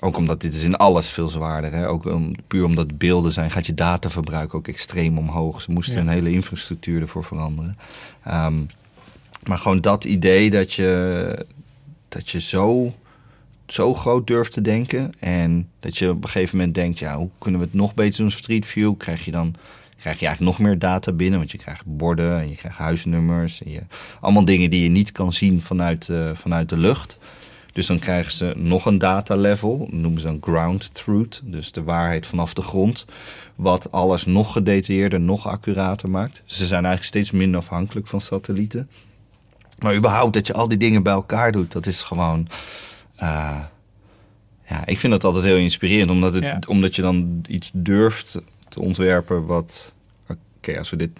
ook 0.00 0.16
omdat 0.16 0.40
dit 0.40 0.54
is 0.54 0.64
in 0.64 0.76
alles 0.76 1.08
veel 1.08 1.28
zwaarder. 1.28 1.72
Hè? 1.72 1.88
Ook 1.88 2.04
om, 2.04 2.34
puur 2.46 2.64
omdat 2.64 2.98
beelden 2.98 3.32
zijn, 3.32 3.50
gaat 3.50 3.66
je 3.66 3.74
dataverbruik 3.74 4.54
ook 4.54 4.68
extreem 4.68 5.18
omhoog. 5.18 5.62
Ze 5.62 5.70
moesten 5.70 5.94
Ja. 5.94 6.00
een 6.00 6.08
hele 6.08 6.30
infrastructuur 6.30 7.00
ervoor 7.00 7.24
veranderen. 7.24 7.76
Ehm, 8.24 8.54
maar 9.46 9.58
gewoon 9.58 9.80
dat 9.80 10.04
idee 10.04 10.50
dat 10.50 10.72
je, 10.72 11.46
dat 12.08 12.30
je 12.30 12.40
zo, 12.40 12.94
zo 13.66 13.94
groot 13.94 14.26
durft 14.26 14.52
te 14.52 14.60
denken. 14.60 15.12
En 15.18 15.68
dat 15.80 15.98
je 15.98 16.10
op 16.10 16.24
een 16.24 16.30
gegeven 16.30 16.56
moment 16.56 16.74
denkt, 16.74 16.98
ja, 16.98 17.16
hoe 17.16 17.30
kunnen 17.38 17.60
we 17.60 17.66
het 17.66 17.74
nog 17.74 17.94
beter 17.94 18.20
doen? 18.20 18.30
Street 18.30 18.66
View 18.66 18.96
krijg 18.96 19.24
je 19.24 19.30
dan 19.30 19.54
krijg 20.02 20.18
je 20.20 20.26
eigenlijk 20.26 20.58
nog 20.58 20.66
meer 20.68 20.78
data 20.78 21.12
binnen. 21.12 21.38
Want 21.38 21.50
je 21.50 21.58
krijgt 21.58 21.82
borden 21.86 22.40
en 22.40 22.48
je 22.48 22.56
krijgt 22.56 22.78
huisnummers. 22.78 23.62
En 23.62 23.70
je, 23.70 23.82
allemaal 24.20 24.44
dingen 24.44 24.70
die 24.70 24.82
je 24.82 24.88
niet 24.88 25.12
kan 25.12 25.32
zien 25.32 25.62
vanuit, 25.62 26.08
eh, 26.08 26.30
vanuit 26.34 26.68
de 26.68 26.76
lucht. 26.76 27.18
Dus 27.72 27.86
dan 27.86 27.98
krijgen 27.98 28.32
ze 28.32 28.52
nog 28.56 28.86
een 28.86 28.98
data 28.98 29.36
level, 29.36 29.78
dat 29.78 29.92
noemen 29.92 30.20
ze 30.20 30.26
dan 30.26 30.38
ground 30.40 30.94
truth, 30.94 31.40
dus 31.44 31.72
de 31.72 31.82
waarheid 31.82 32.26
vanaf 32.26 32.54
de 32.54 32.62
grond, 32.62 33.06
wat 33.54 33.92
alles 33.92 34.26
nog 34.26 34.52
gedetailleerder, 34.52 35.20
nog 35.20 35.46
accurater 35.48 36.10
maakt. 36.10 36.42
Ze 36.44 36.66
zijn 36.66 36.84
eigenlijk 36.84 37.04
steeds 37.04 37.30
minder 37.30 37.60
afhankelijk 37.60 38.06
van 38.06 38.20
satellieten. 38.20 38.88
Maar 39.78 39.94
überhaupt 39.96 40.34
dat 40.34 40.46
je 40.46 40.52
al 40.52 40.68
die 40.68 40.78
dingen 40.78 41.02
bij 41.02 41.12
elkaar 41.12 41.52
doet, 41.52 41.72
dat 41.72 41.86
is 41.86 42.02
gewoon. 42.02 42.48
eh, 43.16 43.58
ja, 44.68 44.86
ik 44.86 44.98
vind 44.98 45.12
dat 45.12 45.24
altijd 45.24 45.44
heel 45.44 45.56
inspirerend, 45.56 46.10
omdat, 46.10 46.34
het, 46.34 46.42
Ja. 46.42 46.58
omdat 46.68 46.96
je 46.96 47.02
dan 47.02 47.44
iets 47.48 47.70
durft 47.74 48.40
te 48.72 48.80
ontwerpen 48.80 49.46
wat. 49.46 49.94
Oké, 50.58 50.78
als 50.78 50.90
we 50.90 50.96
dit. 50.96 51.10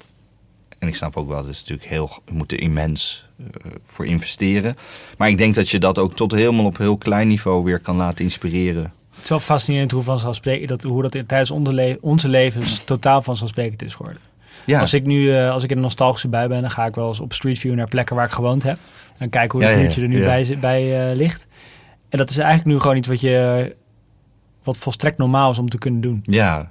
En 0.79 0.88
ik 0.88 0.95
snap 0.95 1.17
ook 1.17 1.29
wel, 1.29 1.43
dat 1.43 1.51
is 1.51 1.61
natuurlijk 1.61 1.88
heel. 1.88 2.11
We 2.25 2.33
moeten 2.35 2.59
immens 2.59 3.27
eh, 3.38 3.71
voor 3.83 4.07
investeren. 4.07 4.75
Maar 5.19 5.29
ik 5.29 5.38
denk 5.38 5.55
dat 5.55 5.69
je 5.69 5.79
dat 5.79 5.99
ook 5.99 6.15
tot 6.17 6.33
helemaal 6.33 6.65
op 6.65 6.79
heel 6.79 6.97
klein 6.97 7.29
niveau 7.29 7.65
weer 7.65 7.81
kan 7.81 7.97
laten 7.97 8.25
inspireren. 8.25 8.93
Het 9.15 9.23
is 9.23 9.29
wel 9.29 9.38
fascinerend 9.38 9.91
hoe, 9.91 10.03
vanzelfsprekend, 10.03 10.69
dat, 10.69 10.83
hoe 10.83 11.03
dat 11.03 11.15
in- 11.15 11.27
tijdens 11.27 11.51
onze, 11.51 11.99
onze 12.01 12.29
levens 12.29 12.81
totaal 12.85 13.23
vanzelfsprekend 13.23 13.83
is 13.83 13.95
geworden. 13.95 14.21
Ja, 14.67 14.81
Als 14.81 14.95
ik 14.95 15.05
nu 15.07 15.37
eh, 15.37 15.51
als 15.51 15.62
ik 15.65 15.71
in 15.71 15.77
een 15.77 15.83
nostalgische 15.83 16.29
bui 16.29 16.49
ben, 16.49 16.61
dan 16.61 16.71
ga 16.71 16.87
ik 16.87 16.95
wel 16.95 17.09
eens 17.09 17.21
op 17.21 17.33
Street 17.33 17.59
View 17.59 17.75
naar 17.75 17.88
plekken 17.88 18.17
waar 18.17 18.25
ik 18.27 18.33
gewoond 18.33 18.62
heb. 18.62 18.79
En 19.19 19.31
kijken 19.31 19.59
hoe 19.59 19.69
Ja, 19.69 19.83
dat 19.83 19.95
ja, 19.95 20.03
er 20.03 20.09
nu 20.09 20.25
bij, 20.25 20.57
bij 20.61 21.11
eh, 21.11 21.17
ligt. 21.17 21.47
En 22.09 22.19
dat 22.19 22.31
is 22.31 22.37
eigenlijk 22.37 22.69
nu 22.69 22.81
gewoon 22.81 22.97
iets 22.97 23.09
wat 23.09 23.21
je 23.21 23.77
wat 24.62 24.77
volstrekt 24.77 25.19
normaal 25.19 25.51
is 25.51 25.59
om 25.59 25.69
te 25.69 25.79
kunnen 25.79 26.01
doen. 26.01 26.21
Ja. 26.23 26.71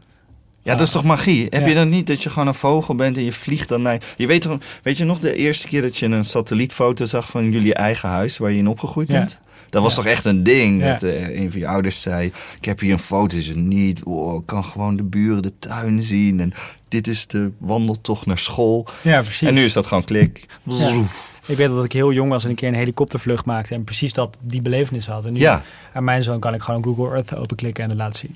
Ja, 0.63 0.76
dat 0.76 0.88
is 0.88 0.93
toch 0.93 1.04
magie? 1.04 1.47
Heb 1.50 1.67
je 1.67 1.74
dan 1.74 1.89
niet 1.89 2.08
dat 2.08 2.24
je 2.24 2.30
gewoon 2.30 2.47
een 2.47 2.54
vogel 2.54 2.95
bent 2.95 3.17
en 3.17 3.24
je 3.24 3.32
vliegt 3.32 3.69
dan 3.69 3.82
naar... 3.82 4.02
Je 4.17 4.28
weet, 4.28 4.41
toch, 4.41 4.58
weet 4.84 4.97
je 4.97 5.04
nog 5.06 5.19
de 5.19 5.36
eerste 5.36 5.67
keer 5.67 5.82
dat 5.82 5.97
je 5.97 6.06
een 6.06 6.26
satellietfoto 6.26 7.06
zag 7.06 7.30
van 7.30 7.52
jullie 7.52 7.74
eigen 7.74 8.10
huis 8.10 8.38
waar 8.38 8.52
je 8.52 8.58
in 8.58 8.67
opgegroeid 8.67 9.08
bent? 9.08 9.39
Dat 9.69 9.82
was 9.82 9.91
Ja. 9.95 9.97
toch 10.02 10.12
echt 10.12 10.26
een 10.26 10.43
ding? 10.43 10.84
Dat 10.84 11.04
eh, 11.04 11.39
een 11.39 11.52
van 11.52 11.60
je 11.60 11.67
ouders 11.67 12.02
zei, 12.02 12.32
ik 12.58 12.65
heb 12.65 12.80
hier 12.80 12.91
een 12.93 13.00
foto, 13.00 13.38
is 13.38 13.47
het 13.47 13.58
niet. 13.58 14.04
Oh, 14.04 14.39
ik 14.39 14.45
kan 14.45 14.63
gewoon 14.65 14.95
de 14.95 15.04
buren 15.04 15.41
de 15.41 15.54
tuin 15.60 16.02
zien. 16.02 16.39
En 16.39 16.54
dit 16.88 17.08
is 17.08 17.28
de 17.28 17.52
wandeltocht 17.58 18.26
naar 18.26 18.38
school. 18.38 18.88
Ja, 19.02 19.21
precies. 19.21 19.47
En 19.47 19.54
nu 19.54 19.63
is 19.63 19.74
dat 19.74 19.88
gewoon 19.88 20.04
klik. 20.04 20.45
Ja. 20.63 21.02
Ik 21.45 21.58
weet 21.58 21.67
dat 21.67 21.84
ik 21.86 21.91
heel 21.91 22.12
jong 22.12 22.30
was 22.30 22.43
en 22.43 22.50
een 22.50 22.56
keer 22.56 22.67
een 22.67 22.74
helikoptervlucht 22.76 23.45
maakte 23.45 23.74
en 23.76 23.84
precies 23.84 24.13
dat 24.13 24.38
die 24.41 24.62
belevenis 24.62 25.08
had. 25.08 25.26
En 25.26 25.34
nu 25.34 25.39
Ja, 25.39 25.62
aan 25.93 26.04
mijn 26.04 26.24
zoon 26.24 26.39
kan 26.39 26.54
ik 26.54 26.62
gewoon 26.62 26.84
Google 26.84 27.10
Earth 27.15 27.36
openklikken 27.36 27.84
en 27.84 27.89
het 27.89 28.00
laten 28.00 28.19
zien. 28.19 28.36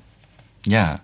ja. 0.61 1.01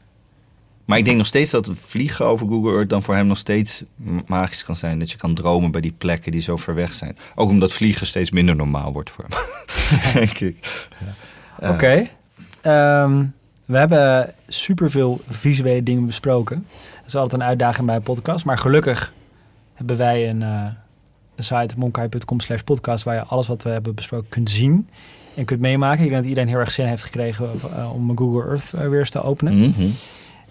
Maar 0.85 0.97
ik 0.97 1.05
denk 1.05 1.17
nog 1.17 1.27
steeds 1.27 1.51
dat 1.51 1.65
het 1.65 1.77
vliegen 1.77 2.25
over 2.25 2.47
Google 2.47 2.71
Earth 2.71 2.89
dan 2.89 3.03
voor 3.03 3.15
hem 3.15 3.27
nog 3.27 3.37
steeds 3.37 3.83
magisch 4.25 4.65
kan 4.65 4.75
zijn. 4.75 4.99
Dat 4.99 5.11
je 5.11 5.17
kan 5.17 5.33
dromen 5.33 5.71
bij 5.71 5.81
die 5.81 5.93
plekken 5.97 6.31
die 6.31 6.41
zo 6.41 6.57
ver 6.57 6.75
weg 6.75 6.93
zijn. 6.93 7.17
Ook 7.35 7.49
omdat 7.49 7.73
vliegen 7.73 8.07
steeds 8.07 8.31
minder 8.31 8.55
normaal 8.55 8.91
wordt 8.91 9.09
voor 9.09 9.25
hem. 9.27 9.39
denk 10.13 10.39
ik. 10.39 10.89
Ja. 11.59 11.73
Oké. 11.73 12.07
Ehm, 12.61 13.25
we 13.65 13.77
hebben 13.77 14.33
superveel 14.47 15.21
visuele 15.29 15.83
dingen 15.83 16.05
besproken. 16.05 16.65
Dat 16.97 17.07
is 17.07 17.15
altijd 17.15 17.41
een 17.41 17.47
uitdaging 17.47 17.85
bij 17.85 17.95
een 17.95 18.01
podcast. 18.01 18.45
Maar 18.45 18.57
gelukkig 18.57 19.13
hebben 19.73 19.97
wij 19.97 20.29
een, 20.29 20.41
een 20.41 21.43
site, 21.43 21.73
monkai.com 21.77 22.39
slash 22.39 22.61
podcast... 22.61 23.03
waar 23.03 23.15
je 23.15 23.23
alles 23.23 23.47
wat 23.47 23.63
we 23.63 23.69
hebben 23.69 23.95
besproken 23.95 24.29
kunt 24.29 24.49
zien 24.49 24.89
en 25.33 25.45
kunt 25.45 25.59
meemaken. 25.59 26.03
Ik 26.03 26.09
denk 26.09 26.21
dat 26.21 26.29
iedereen 26.29 26.49
heel 26.49 26.59
erg 26.59 26.71
zin 26.71 26.85
heeft 26.85 27.03
gekregen 27.03 27.49
eh, 27.75 27.93
om 27.93 28.17
Google 28.17 28.49
Earth 28.49 28.73
eh, 28.73 28.87
weer 28.87 28.99
eens 28.99 29.09
te 29.09 29.21
openen. 29.21 29.57
Mhm. 29.57 29.87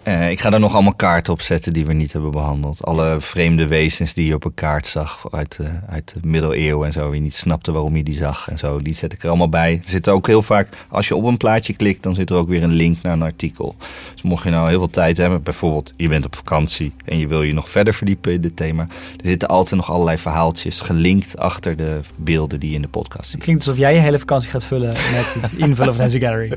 Eh, 0.02 0.30
ik 0.30 0.40
ga 0.40 0.50
daar 0.50 0.60
nog 0.60 0.74
allemaal 0.74 0.94
kaarten 0.94 1.32
op 1.32 1.40
zetten 1.40 1.72
die 1.72 1.86
we 1.86 1.92
niet 1.92 2.12
hebben 2.12 2.30
behandeld. 2.30 2.84
Alle 2.84 3.16
vreemde 3.18 3.66
wezens 3.66 4.14
die 4.14 4.26
je 4.26 4.34
op 4.34 4.44
een 4.44 4.54
kaart 4.54 4.86
zag 4.86 5.26
uit 5.30 5.56
de, 5.56 5.70
uit 5.88 6.14
de 6.14 6.20
middeleeuwen 6.22 6.86
en 6.86 6.92
zo. 6.92 7.14
Je 7.14 7.20
niet 7.20 7.34
snapte 7.34 7.72
waarom 7.72 7.96
je 7.96 8.02
die 8.02 8.14
zag 8.14 8.50
en 8.50 8.58
zo. 8.58 8.78
Die 8.82 8.94
zet 8.94 9.12
ik 9.12 9.22
er 9.22 9.28
allemaal 9.28 9.48
bij. 9.48 9.72
Er 9.82 9.88
zit 9.88 10.08
ook 10.08 10.26
heel 10.26 10.42
vaak, 10.42 10.68
als 10.88 11.08
je 11.08 11.16
op 11.16 11.24
een 11.24 11.36
plaatje 11.36 11.74
klikt, 11.74 12.02
dan 12.02 12.14
zit 12.14 12.30
er 12.30 12.36
ook 12.36 12.48
weer 12.48 12.62
een 12.62 12.72
link 12.72 13.02
naar 13.02 13.12
een 13.12 13.22
artikel. 13.22 13.74
Dus 14.12 14.22
mocht 14.22 14.44
je 14.44 14.50
nou 14.50 14.68
heel 14.68 14.78
veel 14.78 14.90
tijd 14.90 15.16
hebben, 15.16 15.42
bijvoorbeeld 15.42 15.92
je 15.96 16.08
bent 16.08 16.24
op 16.24 16.36
vakantie 16.36 16.92
en 17.04 17.18
je 17.18 17.26
wil 17.26 17.42
je 17.42 17.52
nog 17.52 17.70
verder 17.70 17.94
verdiepen 17.94 18.32
in 18.32 18.40
dit 18.40 18.56
thema. 18.56 18.82
Er 19.22 19.28
zitten 19.28 19.48
altijd 19.48 19.80
nog 19.80 19.90
allerlei 19.90 20.18
verhaaltjes 20.18 20.80
gelinkt 20.80 21.38
achter 21.38 21.76
de 21.76 22.00
beelden 22.16 22.60
die 22.60 22.68
je 22.70 22.76
in 22.76 22.82
de 22.82 22.88
podcast 22.88 23.22
Het 23.22 23.30
ziet. 23.30 23.42
klinkt 23.42 23.66
alsof 23.66 23.80
jij 23.80 23.94
je 23.94 24.00
hele 24.00 24.18
vakantie 24.18 24.50
gaat 24.50 24.64
vullen 24.64 24.88
met 24.88 25.36
het 25.40 25.52
invullen 25.68 25.94
van 25.94 26.04
deze 26.04 26.20
gallery. 26.20 26.52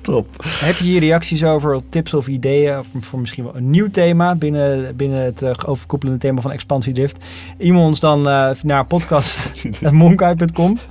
Top. 0.00 0.26
Heb 0.46 0.76
je 0.76 0.84
hier 0.84 1.00
reacties 1.00 1.44
over, 1.44 1.82
tips 1.88 2.14
of 2.14 2.26
ideeën, 2.26 2.73
of 2.78 2.88
voor 3.00 3.20
misschien 3.20 3.44
wel 3.44 3.56
een 3.56 3.70
nieuw 3.70 3.90
thema 3.90 4.34
binnen, 4.34 4.96
binnen 4.96 5.24
het 5.24 5.42
eh, 5.42 5.50
overkoepelende 5.66 6.20
thema 6.20 6.40
van 6.40 6.52
expansiedrift? 6.52 7.18
E-mail 7.58 7.84
ons 7.84 8.00
dan 8.00 8.28
eh, 8.28 8.50
naar 8.62 8.86
podcast.monkai.com. 8.86 10.78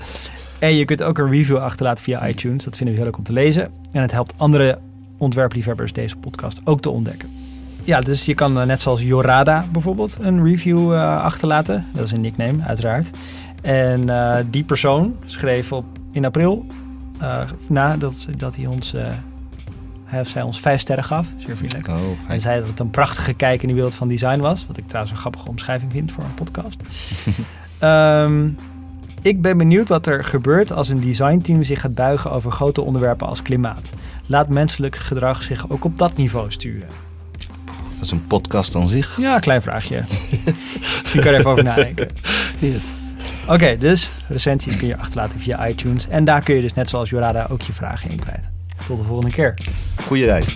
En 0.59 0.75
je 0.75 0.85
kunt 0.85 1.03
ook 1.03 1.17
een 1.17 1.29
review 1.29 1.57
achterlaten 1.57 2.03
via 2.03 2.27
iTunes. 2.27 2.63
Dat 2.63 2.77
vinden 2.77 2.95
we 2.95 3.01
heel 3.01 3.09
leuk 3.09 3.17
om 3.17 3.23
te 3.23 3.33
lezen. 3.33 3.71
En 3.91 4.01
het 4.01 4.11
helpt 4.11 4.33
andere 4.37 4.79
ontwerpliefhebbers 5.17 5.93
deze 5.93 6.15
podcast 6.15 6.61
ook 6.63 6.81
te 6.81 6.89
ontdekken. 6.89 7.29
Ja, 7.83 8.01
dus 8.01 8.25
je 8.25 8.33
kan 8.33 8.59
eh, 8.59 8.65
net 8.65 8.81
zoals 8.81 9.01
Jorada 9.01 9.65
bijvoorbeeld 9.71 10.17
een 10.19 10.45
review 10.45 10.93
eh, 10.93 11.17
achterlaten. 11.23 11.85
Dat 11.93 12.05
is 12.05 12.11
een 12.11 12.21
nickname, 12.21 12.63
uiteraard. 12.63 13.09
En 13.61 14.09
eh, 14.09 14.43
die 14.49 14.63
persoon 14.63 15.15
schreef 15.25 15.71
op, 15.71 15.85
in 16.11 16.25
april, 16.25 16.65
eh 17.19 17.41
nadat 17.69 18.27
dat 18.37 18.55
hij 18.55 18.65
ons, 18.65 18.95
hij 20.13 20.21
of 20.21 20.27
zij 20.27 20.41
ons 20.41 20.59
vijf 20.59 20.79
sterren 20.81 21.03
gaf, 21.03 21.27
zeer 21.37 21.57
vriendelijk. 21.57 21.87
Oh, 21.87 21.95
Hij 21.95 22.15
fijn. 22.25 22.41
zei 22.41 22.59
dat 22.59 22.67
het 22.67 22.79
een 22.79 22.89
prachtige 22.89 23.33
kijk 23.33 23.61
in 23.61 23.67
de 23.67 23.73
wereld 23.73 23.95
van 23.95 24.07
design 24.07 24.39
was. 24.39 24.65
Wat 24.67 24.77
ik 24.77 24.87
trouwens 24.87 25.13
een 25.13 25.19
grappige 25.19 25.47
omschrijving 25.49 25.91
vind 25.91 26.11
voor 26.11 26.23
een 26.23 26.33
podcast. 26.33 26.81
Ehm, 27.79 28.47
ik 29.21 29.41
ben 29.41 29.57
benieuwd 29.57 29.87
wat 29.87 30.07
er 30.07 30.23
gebeurt 30.23 30.71
als 30.71 30.89
een 30.89 30.99
designteam 30.99 31.63
zich 31.63 31.81
gaat 31.81 31.95
buigen 31.95 32.31
over 32.31 32.51
grote 32.51 32.81
onderwerpen 32.81 33.27
als 33.27 33.41
klimaat. 33.41 33.89
Laat 34.25 34.47
menselijk 34.49 34.95
gedrag 34.95 35.41
zich 35.41 35.69
ook 35.69 35.83
op 35.85 35.97
dat 35.97 36.17
niveau 36.17 36.51
sturen. 36.51 36.87
Dat 37.95 38.01
is 38.05 38.11
een 38.11 38.27
podcast 38.27 38.75
aan 38.75 38.87
zich. 38.87 39.17
Ja, 39.17 39.39
klein 39.39 39.61
vraagje. 39.61 40.03
Misschien 41.01 41.21
kan 41.21 41.31
je 41.31 41.37
er 41.37 41.39
even 41.39 41.49
over 41.51 41.63
nadenken. 41.63 42.09
Yes. 42.59 42.83
Oké, 43.47 43.77
dus 43.77 44.11
recensies 44.27 44.77
kun 44.77 44.87
je 44.87 44.97
achterlaten 44.97 45.39
via 45.39 45.67
iTunes. 45.67 46.07
En 46.07 46.23
daar 46.25 46.41
kun 46.41 46.55
je 46.55 46.61
dus 46.61 46.73
net 46.73 46.89
zoals 46.89 47.09
Jorada 47.09 47.47
ook 47.49 47.61
je 47.61 47.73
vragen 47.73 48.09
in 48.09 48.19
kwijt. 48.19 48.51
Tot 48.87 48.97
de 48.97 49.03
volgende 49.03 49.31
keer. 49.31 49.53
Goeie 50.05 50.25
reis. 50.25 50.55